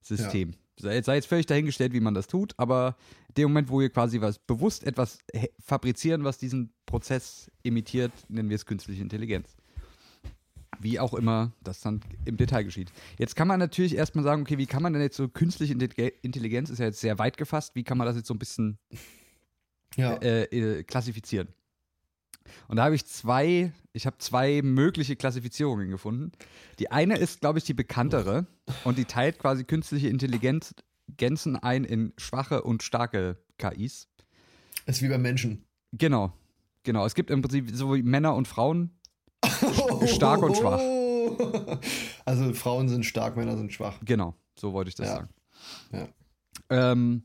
[0.00, 0.52] System.
[0.78, 2.96] Sei jetzt, sei jetzt völlig dahingestellt, wie man das tut, aber
[3.36, 5.18] dem Moment, wo wir quasi was bewusst etwas
[5.64, 9.56] fabrizieren, was diesen Prozess imitiert, nennen wir es künstliche Intelligenz.
[10.78, 12.90] Wie auch immer das dann im Detail geschieht.
[13.18, 16.14] Jetzt kann man natürlich erstmal sagen, okay, wie kann man denn jetzt so künstliche Intelli-
[16.22, 18.78] Intelligenz, ist ja jetzt sehr weit gefasst, wie kann man das jetzt so ein bisschen
[19.96, 20.14] Ja.
[20.14, 21.48] äh, äh, klassifizieren?
[22.68, 26.32] Und da habe ich zwei, ich habe zwei mögliche Klassifizierungen gefunden.
[26.78, 28.46] Die eine ist, glaube ich, die bekanntere
[28.84, 30.74] und die teilt quasi künstliche Intelligenz
[31.16, 34.08] Gänzen ein in schwache und starke KIs.
[34.86, 35.64] Ist wie beim Menschen.
[35.92, 36.32] Genau,
[36.82, 37.04] genau.
[37.06, 38.90] Es gibt im Prinzip so wie Männer und Frauen.
[40.06, 40.80] Stark und schwach.
[42.24, 43.98] Also Frauen sind stark, Männer sind schwach.
[44.04, 45.14] Genau, so wollte ich das Ja.
[45.16, 45.28] sagen.
[45.92, 46.08] Ja.
[46.92, 47.24] Ähm,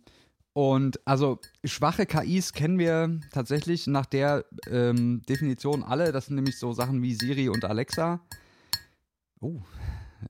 [0.54, 6.12] und also schwache KIs kennen wir tatsächlich nach der ähm, Definition alle.
[6.12, 8.20] Das sind nämlich so Sachen wie Siri und Alexa.
[9.40, 9.62] Oh,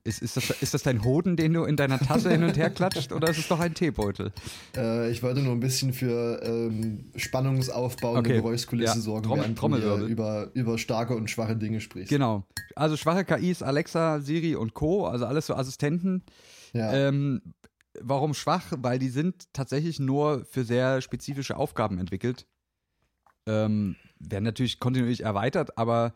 [0.03, 2.69] ist, ist, das, ist das dein Hoden, den du in deiner Tasse hin und her
[2.69, 4.31] klatscht, oder ist es doch ein Teebeutel?
[4.75, 8.41] Äh, ich wollte nur ein bisschen für ähm, spannungsaufbauende Okay.
[8.41, 10.07] Geräuschkulisse Ja, sorgen, Trommel- während du Trommelwirbel.
[10.09, 12.09] über, über starke und schwache Dinge sprichst.
[12.09, 12.43] Genau.
[12.75, 16.23] Also schwache KIs, Alexa, Siri und Co., also alles so Assistenten.
[16.73, 16.93] Ja.
[16.93, 17.41] Ähm,
[18.01, 18.65] warum schwach?
[18.77, 22.45] Weil die sind tatsächlich nur für sehr spezifische Aufgaben entwickelt.
[23.47, 26.13] Ähm, werden natürlich kontinuierlich erweitert, aber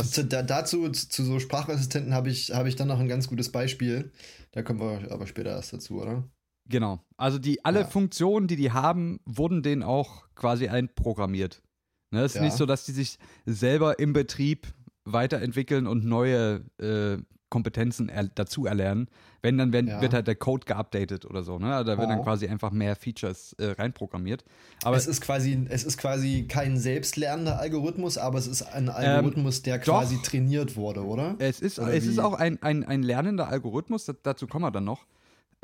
[0.00, 3.28] Zu, da, dazu, zu, zu so Sprachassistenten habe ich, hab ich dann noch ein ganz
[3.28, 4.10] gutes Beispiel.
[4.52, 6.28] Da kommen wir aber später erst dazu, oder?
[6.68, 7.00] genau.
[7.16, 7.86] Also die alle Ja.
[7.86, 11.62] Funktionen, die die haben, wurden denen auch quasi einprogrammiert.
[12.10, 12.42] Ne, es ist Ja.
[12.42, 14.66] nicht so, dass die sich selber im Betrieb
[15.04, 17.18] weiterentwickeln und neue äh,
[17.52, 19.08] Kompetenzen er dazu erlernen.
[19.42, 20.00] Wenn, dann werden, Ja.
[20.00, 21.58] wird halt der Code geupdatet oder so.
[21.58, 21.66] Ne?
[21.68, 22.22] Da werden dann Oh.
[22.24, 24.42] quasi einfach mehr Features äh, reinprogrammiert.
[24.84, 29.62] Aber es ist quasi, es ist quasi kein selbstlernender Algorithmus, aber es ist ein Algorithmus,
[29.62, 29.98] der Ähm, doch.
[30.00, 31.34] quasi trainiert wurde, oder?
[31.38, 34.70] Es ist, Oder es ist auch ein, ein, ein lernender Algorithmus, da, dazu kommen wir
[34.70, 35.04] dann noch.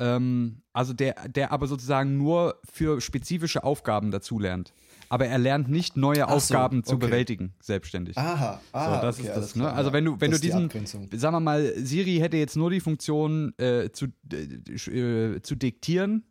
[0.01, 4.73] Ähm, also der, der aber sozusagen nur für spezifische Aufgaben dazulernt.
[5.11, 7.07] Aber er lernt nicht neue Ach so, Aufgaben zu okay.
[7.07, 8.15] bewältigen, selbstständig.
[8.17, 9.63] Aha, aha, so, das okay, ist das, ne?
[9.63, 11.09] klar, Also wenn du, wenn du die diesen, Abgrenzung.
[11.13, 16.25] sagen wir mal, Siri hätte jetzt nur die Funktion äh, zu, äh, zu diktieren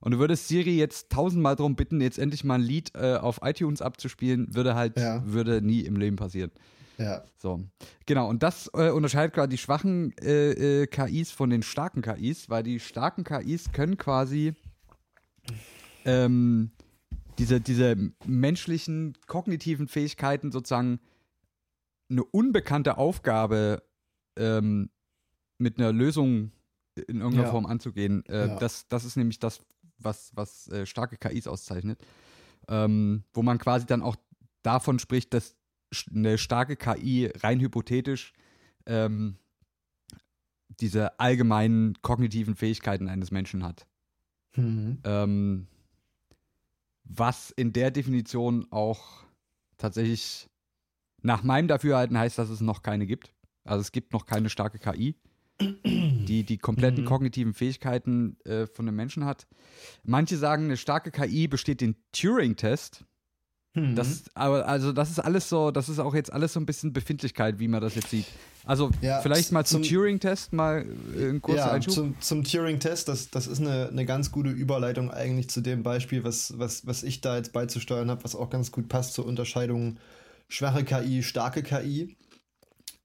[0.00, 3.38] und du würdest Siri jetzt tausendmal darum bitten, jetzt endlich mal ein Lied äh, auf
[3.42, 5.22] iTunes abzuspielen, würde halt, Ja.
[5.24, 6.50] würde nie im Leben passieren.
[6.98, 7.60] Ja, So,
[8.06, 8.28] genau.
[8.28, 12.62] Und das äh, unterscheidet gerade die schwachen äh, äh, KIs von den starken KIs, weil
[12.62, 14.54] die starken KIs können quasi
[16.04, 16.70] ähm,
[17.38, 21.00] diese, diese menschlichen kognitiven Fähigkeiten sozusagen
[22.08, 23.82] eine unbekannte Aufgabe
[24.36, 24.90] ähm,
[25.58, 26.52] mit einer Lösung
[26.94, 27.50] in irgendeiner Ja.
[27.50, 28.24] Form anzugehen.
[28.26, 28.56] Äh, Ja.
[28.56, 29.60] das, das ist nämlich das,
[29.98, 32.00] was, was äh, starke KIs auszeichnet.
[32.68, 34.16] Ähm, wo man quasi dann auch
[34.62, 35.54] davon spricht, dass
[36.12, 38.32] eine starke KI rein hypothetisch
[38.86, 39.36] ähm,
[40.80, 43.86] diese allgemeinen kognitiven Fähigkeiten eines Menschen hat.
[44.56, 44.98] mhm.
[45.04, 45.66] Ähm,
[47.08, 49.24] was in der Definition auch
[49.76, 50.48] tatsächlich
[51.22, 53.32] nach meinem Dafürhalten heißt, dass es noch keine gibt.
[53.64, 55.16] Also es gibt noch keine starke KI,
[55.60, 57.08] die die kompletten Mhm.
[57.08, 59.46] kognitiven Fähigkeiten äh, von einem Menschen hat.
[60.04, 63.04] Manche sagen, eine starke KI besteht den Turing-Test.
[63.76, 63.94] Mhm.
[63.94, 66.92] Das, aber also das ist alles so, das ist auch jetzt alles so ein bisschen
[66.92, 68.24] Befindlichkeit, wie man das jetzt sieht.
[68.64, 70.84] Also Ja, vielleicht mal zum, zum- Turing-Test mal
[71.16, 71.94] äh, ein kurzer ja, Einschub.
[71.94, 76.24] zum, zum Turing-Test, das, das ist eine, eine ganz gute Überleitung eigentlich zu dem Beispiel,
[76.24, 79.98] was, was, was ich da jetzt beizusteuern habe, was auch ganz gut passt zur Unterscheidung
[80.48, 82.16] schwache KI, starke KI.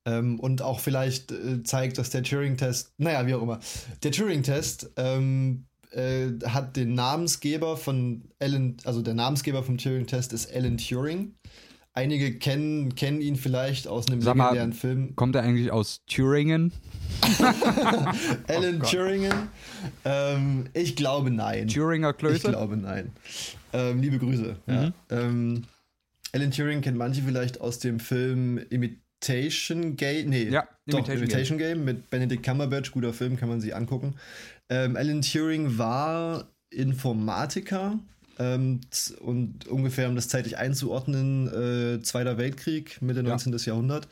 [0.03, 3.59] Ähm, und auch vielleicht äh, zeigt, dass der Turing-Test, naja, wie auch immer,
[4.01, 10.53] der Turing-Test ähm, äh, hat den Namensgeber von Alan, also der Namensgeber vom Turing-Test ist
[10.53, 11.35] Alan Turing.
[11.93, 15.15] Einige kennen, kennen ihn vielleicht aus einem Sag mal, legendären Film.
[15.17, 16.71] Kommt er eigentlich aus Thüringen?
[18.47, 19.33] Alan Turingen?
[20.05, 21.67] Ähm, ich glaube nein.
[21.67, 22.49] Thüringer Ich Klöße?
[22.49, 23.11] glaube nein.
[23.73, 24.55] Ähm, liebe Grüße.
[24.67, 24.81] Ja.
[24.87, 24.93] Mhm.
[25.09, 25.63] Ähm,
[26.33, 30.29] Alan Turing kennt manche vielleicht aus dem Film Imitation Game.
[30.29, 31.83] Nee, Ja, doch, Imitation Imitation, Game.
[31.85, 32.91] mit Benedict Cumberbatch.
[32.91, 34.15] Guter Film, kann man sich angucken.
[34.71, 37.99] Ähm, Alan Turing war Informatiker.
[38.39, 38.79] Ähm,
[39.19, 41.47] und ungefähr, um das zeitlich einzuordnen,
[41.99, 43.29] äh, Zweiter Weltkrieg, Mitte Ja.
[43.29, 43.53] 19.
[43.65, 44.07] Jahrhundert.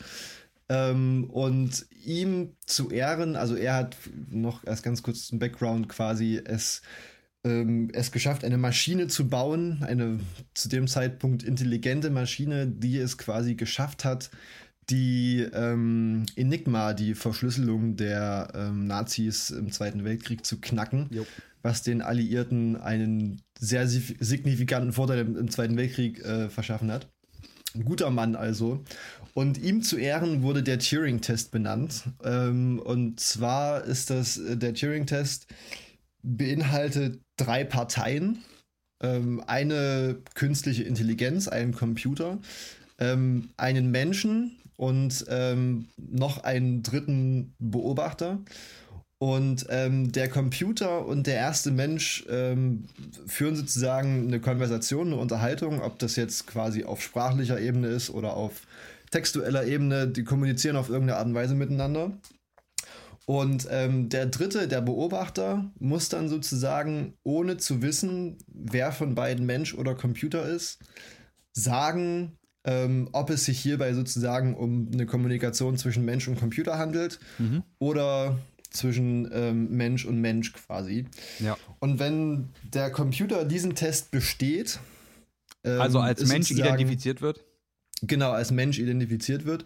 [0.68, 3.96] Ähm, und ihm zu Ehren, also er hat
[4.30, 6.82] noch erst ganz kurz zum Background quasi es,
[7.44, 10.20] ähm, es geschafft, eine Maschine zu bauen, eine
[10.54, 14.30] zu dem Zeitpunkt intelligente Maschine, die es quasi geschafft hat,
[14.90, 21.26] die ähm, Enigma, die Verschlüsselung der ähm, Nazis im Zweiten Weltkrieg zu knacken, Jo.
[21.62, 27.08] was den Alliierten einen sehr sig- signifikanten Vorteil im, im Zweiten Weltkrieg äh, verschaffen hat.
[27.76, 28.84] Ein guter Mann also.
[29.36, 32.06] Und ihm zu Ehren wurde der Turing-Test benannt.
[32.24, 35.48] Ähm, und zwar ist das, äh, der Turing-Test
[36.24, 38.40] beinhaltet drei Parteien.
[39.02, 42.40] Ähm, eine künstliche Intelligenz, einen Computer,
[42.98, 48.40] ähm, einen Menschen und ähm, noch einen dritten Beobachter.
[49.22, 52.86] Und ähm, der Computer und der erste Mensch ähm,
[53.28, 58.38] führen sozusagen eine Konversation, eine Unterhaltung, ob das jetzt quasi auf sprachlicher Ebene ist oder
[58.38, 58.62] auf
[59.12, 60.08] textueller Ebene.
[60.08, 62.18] Die kommunizieren auf irgendeine Art und Weise miteinander.
[63.26, 69.46] Und ähm, der dritte, der Beobachter, muss dann sozusagen, ohne zu wissen, wer von beiden
[69.46, 70.80] Mensch oder Computer ist,
[71.52, 77.20] sagen, ähm, ob es sich hierbei sozusagen um eine Kommunikation zwischen Mensch und Computer handelt
[77.38, 77.64] Mhm.
[77.80, 78.38] oder
[78.70, 81.06] zwischen ähm, Mensch und Mensch quasi.
[81.40, 81.58] Ja.
[81.80, 84.80] Und wenn der Computer diesen Test besteht,
[85.64, 87.44] ähm, Also als Mensch identifiziert wird?
[88.02, 89.66] genau als Mensch identifiziert wird,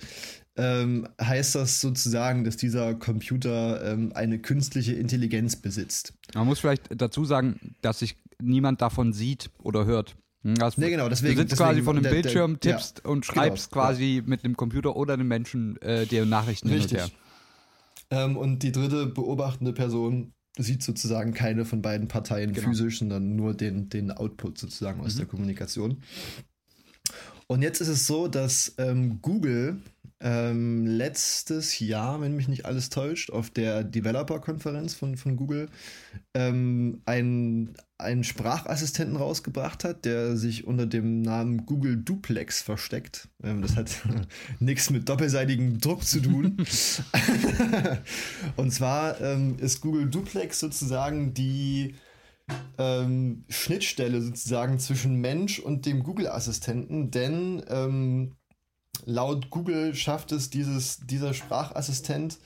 [0.55, 6.13] ähm, heißt das sozusagen, dass dieser Computer ähm, eine künstliche Intelligenz besitzt.
[6.33, 10.15] Man muss vielleicht dazu sagen, dass sich niemand davon sieht oder hört.
[10.43, 12.57] Hm, Also, Nee, genau, deswegen- du sitzt deswegen- quasi vor einem der- der- Bildschirm, ja.
[12.71, 16.77] tippst und schreibst Genau, quasi mit einem Computer oder einem Menschen äh, dir Nachrichten hin
[16.79, 16.99] und Richtig.
[16.99, 17.09] her.
[18.11, 22.67] Ähm, und die dritte beobachtende Person sieht sozusagen keine von beiden Parteien Genau.
[22.69, 25.17] physisch, sondern nur den, den Output sozusagen aus Mhm.
[25.19, 26.03] der Kommunikation.
[27.47, 29.81] Und jetzt ist es so, dass ähm, Google
[30.19, 35.69] ähm, letztes Jahr, wenn mich nicht alles täuscht, auf der Developer-Konferenz von, von Google
[36.33, 43.29] ähm, einen, einen Sprachassistenten rausgebracht hat, der sich unter dem Namen Google Duplex versteckt.
[43.43, 43.91] Ähm, das hat
[44.59, 46.57] nichts mit doppelseitigem Druck zu tun.
[48.55, 51.95] Und zwar ähm, ist Google Duplex sozusagen die
[52.77, 58.35] ähm, Schnittstelle sozusagen zwischen Mensch und dem Google-Assistenten, denn ähm,
[59.05, 62.37] laut Google schafft es dieses, dieser Sprachassistent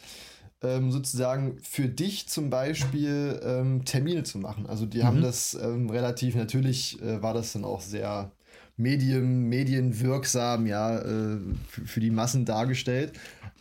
[0.63, 4.65] ähm, sozusagen für dich zum Beispiel ähm, Termine zu machen.
[4.65, 5.03] Also die mhm.
[5.03, 8.31] haben das ähm, relativ, natürlich äh, war das dann auch sehr
[8.75, 13.13] Medien, medienwirksam, ja, äh, für die Massen dargestellt.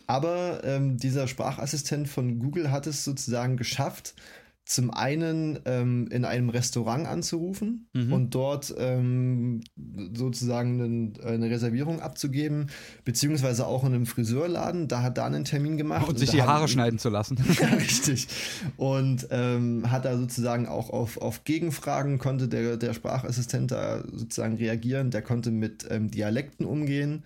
[0.05, 4.13] Aber ähm, dieser Sprachassistent von Google hat es sozusagen geschafft,
[4.67, 8.11] zum einen ähm, in einem Restaurant anzurufen mhm.
[8.11, 9.61] und dort ähm,
[10.13, 12.69] sozusagen einen, eine Reservierung abzugeben,
[13.05, 16.03] beziehungsweise auch in einem Friseurladen, da hat da einen Termin gemacht.
[16.03, 17.37] Und, und sich die Haare hat, schneiden zu lassen.
[17.61, 18.27] ja, richtig.
[18.75, 24.57] Und ähm, hat da sozusagen auch auf, auf Gegenfragen konnte der, der Sprachassistent da sozusagen
[24.57, 27.23] reagieren, der konnte mit ähm, Dialekten umgehen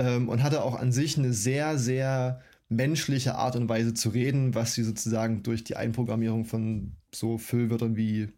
[0.00, 2.40] ähm, und hatte auch an sich eine sehr, sehr
[2.76, 7.96] menschliche Art und Weise zu reden, was sie sozusagen durch die Einprogrammierung von so Füllwörtern
[7.96, 8.28] wie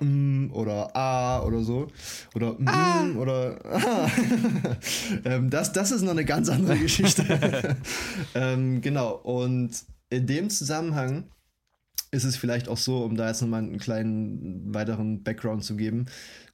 [0.00, 1.88] mm oder a oder so
[2.34, 3.04] oder mm ah.
[3.16, 4.10] oder ah.
[5.24, 7.24] ähm, das, das ist noch eine ganz andere Geschichte.
[8.34, 9.70] ähm, genau, und
[10.10, 11.24] in dem Zusammenhang
[12.12, 16.04] ist es vielleicht auch so, um da jetzt nochmal einen kleinen weiteren Background zu geben,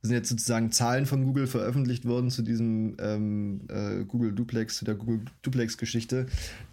[0.03, 4.85] sind jetzt sozusagen Zahlen von Google veröffentlicht worden zu diesem ähm, äh, Google Duplex, zu
[4.85, 6.27] der Google Duplex-Geschichte,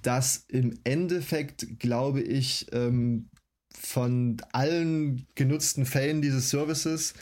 [0.04, 3.30] dass im Endeffekt, glaube ich, ähm,
[3.74, 7.15] von allen genutzten Fällen dieses Services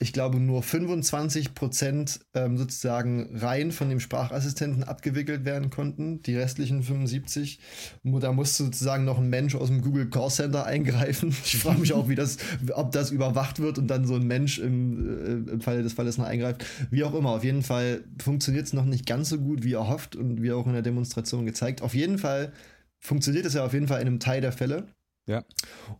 [0.00, 6.22] ich glaube, nur 25 Prozent ähm, sozusagen rein von dem Sprachassistenten abgewickelt werden konnten.
[6.22, 7.58] Die restlichen 75,
[8.04, 11.34] da musste sozusagen noch ein Mensch aus dem Google Call Center eingreifen.
[11.44, 12.36] Ich frage mich auch, wie das,
[12.74, 16.18] ob das überwacht wird und dann so ein Mensch im, äh, im Falle des Falles
[16.18, 16.64] noch eingreift.
[16.90, 20.14] Wie auch immer, auf jeden Fall funktioniert es noch nicht ganz so gut, wie erhofft
[20.14, 21.82] und wie auch in der Demonstration gezeigt.
[21.82, 22.52] Auf jeden Fall
[23.00, 24.86] funktioniert es ja auf jeden Fall in einem Teil der Fälle.
[25.26, 25.44] Ja.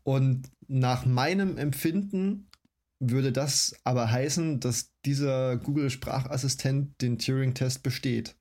[0.05, 2.48] Und nach meinem Empfinden
[3.01, 8.35] würde das aber heißen, dass dieser Google-Sprachassistent den Turing-Test besteht.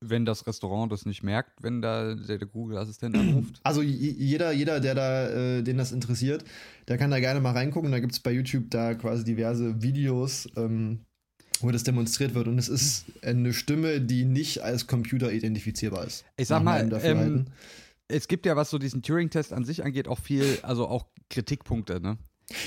[0.00, 3.60] Wenn das Restaurant das nicht merkt, wenn da der, der Google-Assistent anruft.
[3.64, 6.44] Also jeder, jeder, der da, äh, den das interessiert,
[6.88, 7.92] der kann da gerne mal reingucken.
[7.92, 11.00] Da gibt es bei YouTube da quasi diverse Videos, ähm,
[11.60, 12.48] wo das demonstriert wird.
[12.48, 16.24] Und es ist eine Stimme, die nicht als Computer identifizierbar ist.
[16.36, 17.46] Ich sag mal, ähm,
[18.08, 22.00] es gibt ja, was so diesen Turing-Test an sich angeht, auch viel, also auch Kritikpunkte,
[22.00, 22.18] ne?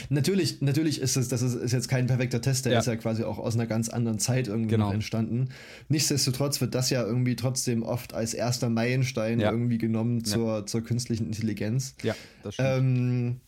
[0.10, 2.80] Natürlich, natürlich ist es, das ist, ist, jetzt kein perfekter Test, der ja.
[2.80, 4.92] ist ja quasi auch aus einer ganz anderen Zeit irgendwie genau.
[4.92, 5.50] entstanden.
[5.88, 9.52] Nichtsdestotrotz wird das ja irgendwie trotzdem oft als erster Meilenstein ja.
[9.52, 10.65] irgendwie genommen zur, ja.
[10.65, 11.96] zur künstlichen Intelligenz.
[12.04, 12.13] Ja,
[12.44, 12.70] das stimmt.
[12.70, 13.42] Ähm,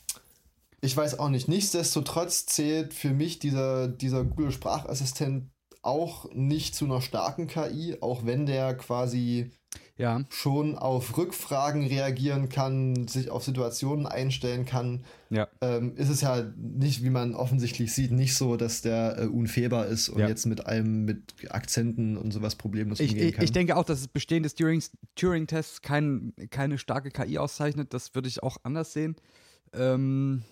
[0.80, 1.48] ich weiß auch nicht.
[1.48, 5.50] Nichtsdestotrotz zählt für mich dieser, dieser Google Sprachassistent
[5.82, 9.52] auch nicht zu einer starken KI, auch wenn der quasi
[10.02, 10.22] ja.
[10.30, 15.48] schon auf Rückfragen reagieren kann, sich auf Situationen einstellen kann, ja.
[15.62, 19.86] ähm, ist es ja nicht, wie man offensichtlich sieht, nicht so, dass der äh, unfehlbar
[19.86, 20.28] ist und ja.
[20.28, 23.44] jetzt mit allem mit Akzenten und sowas problemlos ich, umgehen kann.
[23.44, 27.94] Ich denke auch, dass das Bestehen des Turing-Tests kein, keine starke KI auszeichnet.
[27.94, 29.16] Das würde ich auch anders sehen.
[29.74, 30.44] Ähm,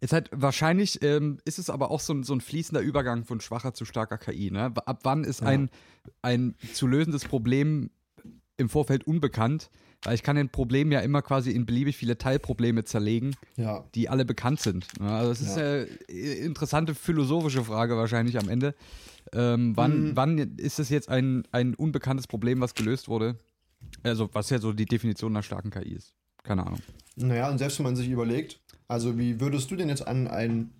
[0.00, 3.40] ist halt wahrscheinlich ähm, ist es aber auch so ein, so ein fließender Übergang von
[3.40, 4.50] schwacher zu starker KI.
[4.50, 4.72] Ne?
[4.84, 5.48] Ab wann ist ja.
[5.48, 5.70] ein,
[6.22, 7.90] ein zu lösendes Problem
[8.56, 9.70] im Vorfeld unbekannt?
[10.02, 13.84] Weil ich kann ein Problem ja immer quasi in beliebig viele Teilprobleme zerlegen, ja.
[13.94, 14.86] die alle bekannt sind.
[15.00, 15.64] Also das ist ja.
[15.64, 15.84] eine
[16.34, 18.74] interessante philosophische Frage wahrscheinlich am Ende.
[19.32, 20.16] Ähm, wann, mhm.
[20.16, 23.38] wann ist es jetzt ein, ein unbekanntes Problem, was gelöst wurde?
[24.02, 26.14] Also was ja so die Definition einer starken KI ist.
[26.42, 26.80] Keine Ahnung.
[27.16, 30.70] Naja, und selbst wenn man sich überlegt, also wie würdest du denn jetzt an ein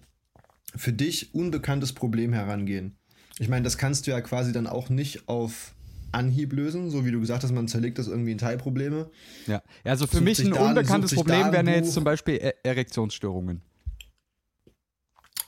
[0.76, 2.96] für dich unbekanntes Problem herangehen?
[3.38, 5.74] Ich meine, das kannst du ja quasi dann auch nicht auf
[6.16, 9.10] Anhieb lösen, so wie du gesagt hast, man zerlegt das irgendwie in Teilprobleme.
[9.46, 13.62] Ja, also für mich ein unbekanntes Problem wären ja jetzt zum Beispiel e Erektionsstörungen.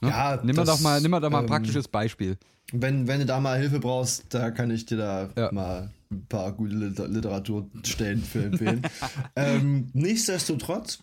[0.01, 0.09] Ne?
[0.09, 2.37] Ja, nimm mal doch mal, nimm mal doch mal ein ähm, praktisches Beispiel.
[2.73, 5.51] Wenn, wenn du da mal Hilfe brauchst, da kann ich dir da ja.
[5.53, 8.83] mal ein paar gute Literaturstellen für empfehlen.
[9.37, 11.01] ähm, nichtsdestotrotz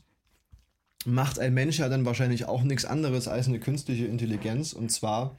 [1.06, 4.74] macht ein Mensch ja dann wahrscheinlich auch nichts anderes als eine künstliche Intelligenz.
[4.74, 5.38] Und zwar,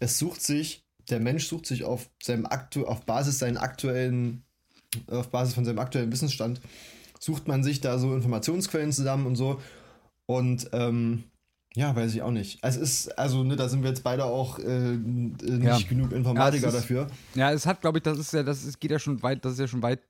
[0.00, 4.42] es sucht sich, der Mensch sucht sich auf seinem Aktu auf Basis seinen aktuellen,
[5.08, 6.60] auf Basis von seinem aktuellen Wissensstand,
[7.20, 9.60] sucht man sich da so Informationsquellen zusammen und so.
[10.26, 11.24] Und ähm,
[11.74, 12.58] Ja, weiß ich auch nicht.
[12.62, 15.78] Es ist, also, ne, da sind wir jetzt beide auch äh, nicht Ja.
[15.88, 17.06] genug Informatiker Ja, ist- dafür.
[17.34, 19.52] Ja, es hat, glaube ich, das ist ja, das ist, geht ja schon weit, das
[19.54, 20.00] ist ja schon weit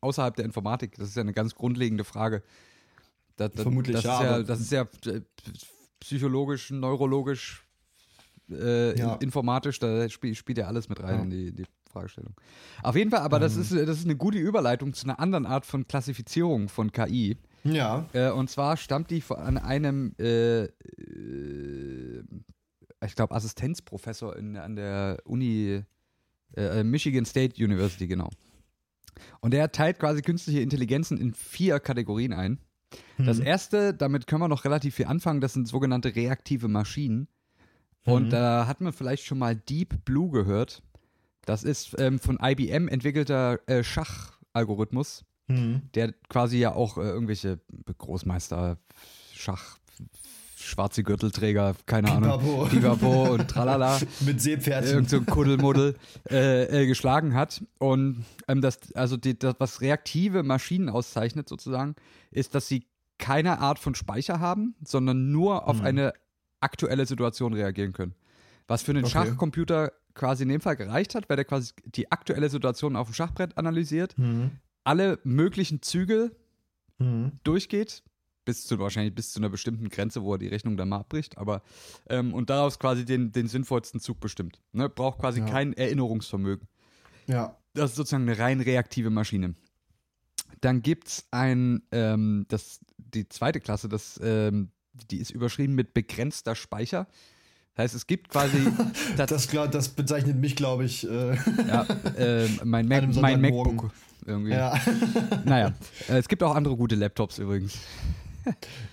[0.00, 0.96] außerhalb der Informatik.
[0.96, 2.42] Das ist ja eine ganz grundlegende Frage.
[3.36, 4.82] Da, da, Vermutlich, das ja, Ist ja das ist ja
[5.12, 5.20] äh,
[6.00, 7.61] psychologisch, neurologisch,
[8.50, 9.14] äh, Ja.
[9.16, 11.22] informatisch, da spielt, spielt ja alles mit rein Ja.
[11.22, 12.34] in die, die Fragestellung.
[12.82, 13.62] Auf jeden Fall, aber das, Ähm.
[13.62, 17.36] ist, das ist eine gute Überleitung zu einer anderen Art von Klassifizierung von KI.
[17.64, 18.08] Ja.
[18.12, 22.22] Äh, und zwar stammt die von einem, äh, äh,
[23.04, 25.82] ich glaube, Assistenzprofessor in, an der Uni,
[26.56, 28.30] äh, Michigan State University, genau.
[29.40, 32.58] Und der teilt quasi künstliche Intelligenzen in vier Kategorien ein.
[33.18, 33.46] Das Mhm.
[33.46, 37.28] erste, damit können wir noch relativ viel anfangen, das sind sogenannte reaktive Maschinen.
[38.04, 38.30] Und Mhm.
[38.30, 40.82] da hat man vielleicht schon mal Deep Blue gehört.
[41.44, 45.82] Das ist ähm, von IBM entwickelter äh, Schachalgorithmus Mhm.
[45.94, 47.58] der quasi ja auch äh, irgendwelche
[47.98, 48.78] Großmeister,
[49.34, 49.76] Schach,
[50.56, 52.68] schwarze Gürtelträger, keine Ahnung.
[52.68, 54.94] Pipapo und tralala, Mit Seepferdchen.
[54.94, 55.96] irgend so ein Kuddelmuddel
[56.30, 57.62] äh, äh, geschlagen hat.
[57.78, 61.96] Und ähm, das, also die, das, was reaktive Maschinen auszeichnet sozusagen,
[62.30, 62.86] ist, dass sie
[63.18, 65.86] keine Art von Speicher haben, sondern nur auf Mhm.
[65.86, 66.12] eine
[66.62, 68.14] aktuelle Situation reagieren können.
[68.68, 69.12] Was für einen Okay.
[69.12, 73.14] Schachcomputer quasi in dem Fall gereicht hat, weil der quasi die aktuelle Situation auf dem
[73.14, 74.52] Schachbrett analysiert, Mhm.
[74.84, 76.34] alle möglichen Züge
[76.98, 77.32] Mhm.
[77.44, 78.02] durchgeht,
[78.44, 81.38] bis zu wahrscheinlich bis zu einer bestimmten Grenze, wo er die Rechnung dann mal abbricht,
[81.38, 81.62] aber
[82.08, 84.60] ähm, und daraus quasi den, den sinnvollsten Zug bestimmt.
[84.72, 84.88] Ne?
[84.88, 85.46] Braucht quasi Ja.
[85.46, 86.66] kein Erinnerungsvermögen.
[87.26, 87.56] Ja.
[87.74, 89.54] Das ist sozusagen eine rein reaktive Maschine.
[90.60, 94.70] Dann gibt es ein, ähm, das, die zweite Klasse, das, ähm,
[95.10, 97.06] die ist überschrieben mit begrenzter Speicher.
[97.74, 98.58] Das heißt, es gibt quasi
[99.16, 101.08] das, glaub, das bezeichnet mich, glaube ich.
[101.08, 101.36] Äh,
[101.66, 101.86] ja,
[102.16, 103.40] äh, mein, Mac, mein.
[103.40, 103.90] MacBook
[104.26, 104.52] irgendwie.
[104.52, 104.78] ja.
[105.44, 105.74] Naja,
[106.08, 107.78] äh, es gibt auch andere gute Laptops übrigens.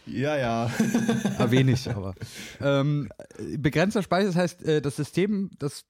[0.06, 0.72] ja, ja.
[1.38, 2.14] Ah, wenig, aber.
[2.62, 3.10] Ähm,
[3.58, 5.86] begrenzter Speicher, das heißt, äh, das System, das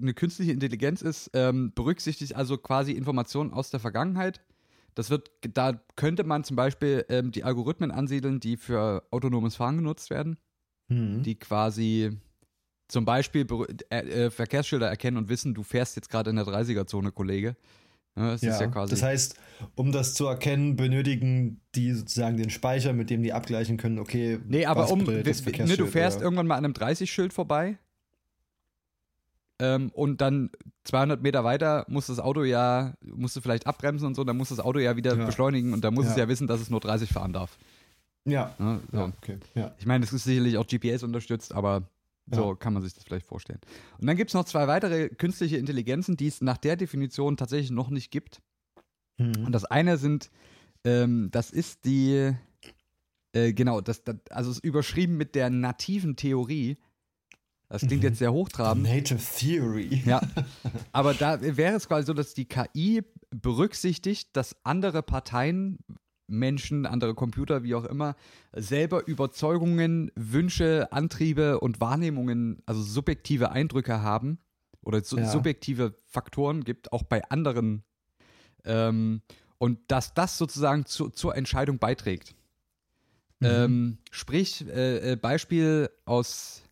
[0.00, 4.40] eine künstliche Intelligenz ist, ähm, berücksichtigt also quasi Informationen aus der Vergangenheit.
[4.94, 9.76] Das wird, da könnte man zum Beispiel ähm, die Algorithmen ansiedeln, die für autonomes Fahren
[9.78, 10.36] genutzt werden,
[10.88, 11.22] Mhm.
[11.22, 12.18] die quasi
[12.88, 13.46] zum Beispiel
[13.90, 17.56] äh, äh, Verkehrsschilder erkennen und wissen, du fährst jetzt gerade in der 30er-Zone, Kollege.
[18.14, 18.90] Ja, das ja, ist ja quasi.
[18.90, 19.36] das heißt,
[19.74, 24.38] um das zu erkennen, benötigen die sozusagen den Speicher, mit dem die abgleichen können, okay,
[24.46, 26.24] Nee, aber was um, ne, du fährst oder?
[26.24, 27.78] irgendwann mal an einem 30-Schild vorbei
[29.62, 30.50] ähm, und dann
[30.84, 34.48] 200 Meter weiter muss das Auto ja, musst du vielleicht abbremsen und so, dann muss
[34.48, 35.26] das Auto ja wieder Ja.
[35.26, 36.24] beschleunigen und dann muss es Ja.
[36.24, 37.56] ja wissen, dass es nur 30 fahren darf.
[38.24, 38.54] Ja.
[38.58, 38.80] Ne?
[38.90, 38.96] So.
[38.98, 39.38] ja, okay.
[39.54, 39.74] Ja.
[39.78, 41.82] Ich meine, es ist sicherlich auch GPS unterstützt, aber
[42.30, 42.54] so Ja.
[42.56, 43.60] kann man sich das vielleicht vorstellen.
[43.98, 47.70] Und dann gibt es noch zwei weitere künstliche Intelligenzen, die es nach der Definition tatsächlich
[47.70, 48.40] noch nicht gibt.
[49.18, 49.46] Mhm.
[49.46, 50.30] Und das eine sind,
[50.84, 52.32] ähm, das ist die,
[53.32, 56.78] äh, genau, das, das, also es ist überschrieben mit der nativen Theorie.
[57.72, 58.08] Das klingt Mhm.
[58.10, 58.82] jetzt sehr hochtrabend.
[58.84, 60.02] Native Theory.
[60.04, 60.20] Ja,
[60.92, 65.78] aber da wäre es quasi so, dass die KI berücksichtigt, dass andere Parteien,
[66.26, 68.14] Menschen, andere Computer, wie auch immer,
[68.54, 74.38] selber Überzeugungen, Wünsche, Antriebe und Wahrnehmungen, also subjektive Eindrücke haben
[74.82, 75.24] oder su Ja.
[75.30, 77.84] subjektive Faktoren gibt, auch bei anderen.
[78.66, 79.22] Ähm,
[79.56, 82.34] und dass das sozusagen zu, zur Entscheidung beiträgt.
[83.40, 83.46] Mhm.
[83.46, 86.62] Ähm, sprich, äh, äh, Beispiel aus,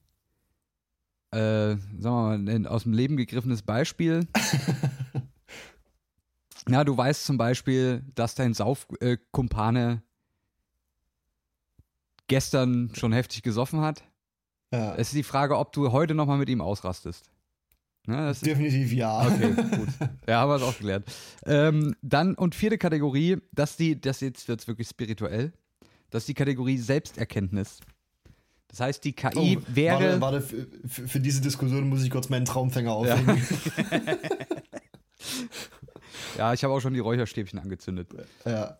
[1.32, 4.26] äh, sagen wir mal, ein aus dem Leben gegriffenes Beispiel.
[6.68, 10.02] Na, du weißt zum Beispiel, dass dein Saufkumpane Kumpane
[12.28, 14.04] gestern schon heftig gesoffen hat.
[14.72, 14.94] Ja.
[14.94, 17.30] Es ist die Frage, ob du heute nochmal mit ihm ausrastest.
[18.06, 19.26] Na, das ist, Definitiv ja.
[19.26, 19.88] Okay, gut.
[20.28, 21.06] Ja, haben wir es auch gelernt.
[21.44, 25.52] Ähm, dann, und vierte Kategorie, dass die, das jetzt wird wirklich spirituell,
[26.10, 27.80] das ist die Kategorie Selbsterkenntnis.
[28.70, 30.20] Das heißt, die KI Oh, wäre.
[30.20, 33.42] Warte, warte für, für, für diese Diskussion muss ich kurz meinen Traumfänger aufhängen.
[36.38, 38.08] Ja, ich habe auch schon die Räucherstäbchen angezündet.
[38.46, 38.78] Ja.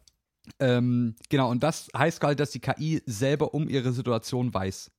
[0.59, 4.91] Ähm, genau, und das heißt halt, dass die KI selber um ihre Situation weiß.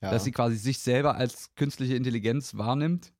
[0.00, 0.10] Ja.
[0.12, 3.12] Dass sie quasi sich selber als künstliche Intelligenz wahrnimmt.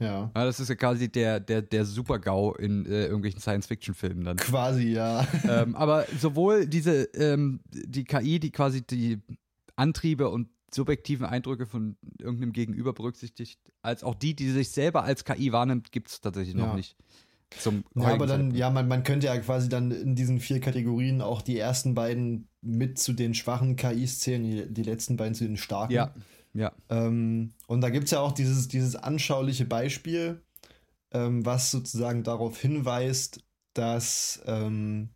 [0.00, 0.30] ja.
[0.36, 4.36] Ja, das ist ja quasi der, der, der Super-GAU in äh, irgendwelchen Science-Fiction-Filmen dann.
[4.36, 5.26] Quasi, ja.
[5.48, 9.22] ähm, aber sowohl diese, ähm, die KI, die quasi die
[9.76, 15.24] Antriebe und subjektiven Eindrücke von irgendeinem Gegenüber berücksichtigt, als auch die, die sich selber als
[15.24, 16.74] KI wahrnimmt, gibt es tatsächlich noch Ja.
[16.76, 16.96] nicht.
[17.60, 18.56] Zum Ja, aber dann, Zeitpunkt.
[18.56, 22.48] ja, man, man könnte ja quasi dann in diesen vier Kategorien auch die ersten beiden
[22.62, 25.92] mit zu den schwachen KIs zählen, die, die letzten beiden zu den starken.
[25.92, 26.12] Ja,
[26.52, 26.72] ja.
[26.88, 30.42] Ähm, und da gibt es ja auch dieses, dieses anschauliche Beispiel,
[31.12, 33.40] ähm, was sozusagen darauf hinweist,
[33.74, 35.10] dass ähm,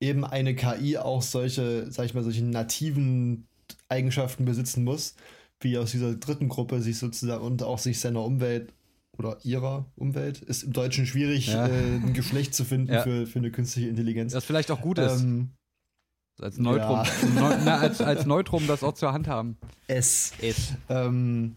[0.00, 3.46] eben eine KI auch solche, sag ich mal, solche nativen
[3.88, 5.14] Eigenschaften besitzen muss,
[5.60, 8.72] wie aus dieser dritten Gruppe sich sozusagen und auch sich seiner Umwelt
[9.18, 11.66] oder ihrer Umwelt, ist im Deutschen schwierig, Ja.
[11.66, 13.02] äh, ein Geschlecht zu finden Ja.
[13.02, 14.32] für, für eine künstliche Intelligenz.
[14.32, 15.20] Das vielleicht auch gut ist.
[15.20, 15.50] Ähm,
[16.40, 17.02] als Neutrum.
[17.34, 19.58] Neu, na, als, als Neutrum das auch zur Hand haben.
[19.88, 20.32] es.
[20.40, 20.72] Ist.
[20.88, 21.56] Ähm,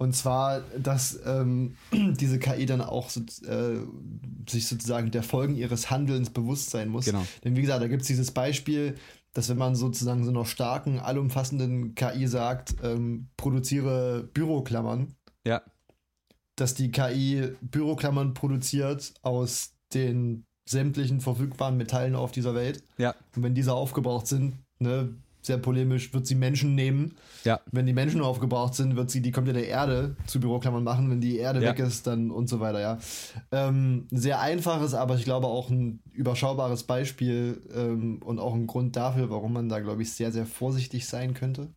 [0.00, 3.80] und zwar, dass ähm, diese KI dann auch so, äh,
[4.48, 7.04] sich sozusagen der Folgen ihres Handelns bewusst sein muss.
[7.04, 7.22] Genau.
[7.44, 8.94] Denn wie gesagt, da gibt es dieses Beispiel,
[9.34, 15.14] dass wenn man sozusagen so einer starken, allumfassenden KI sagt, ähm, produziere Büroklammern,
[15.46, 15.60] Ja.
[16.56, 22.82] dass die KI Büroklammern produziert aus den sämtlichen verfügbaren Metallen auf dieser Welt.
[22.96, 23.14] Ja.
[23.36, 27.14] Und wenn diese aufgebraucht sind, ne, sehr polemisch, wird sie Menschen nehmen.
[27.44, 27.60] Ja.
[27.72, 31.10] Wenn die Menschen aufgebraucht sind, wird sie die komplette Erde zu Büroklammern machen.
[31.10, 31.70] Wenn die Erde Ja.
[31.70, 32.98] weg ist, dann und so weiter, ja.
[33.52, 38.96] Ähm, sehr einfaches, aber ich glaube auch ein überschaubares Beispiel ähm, und auch ein Grund
[38.96, 41.68] dafür, warum man da, glaube ich, sehr, sehr vorsichdig sein könnte.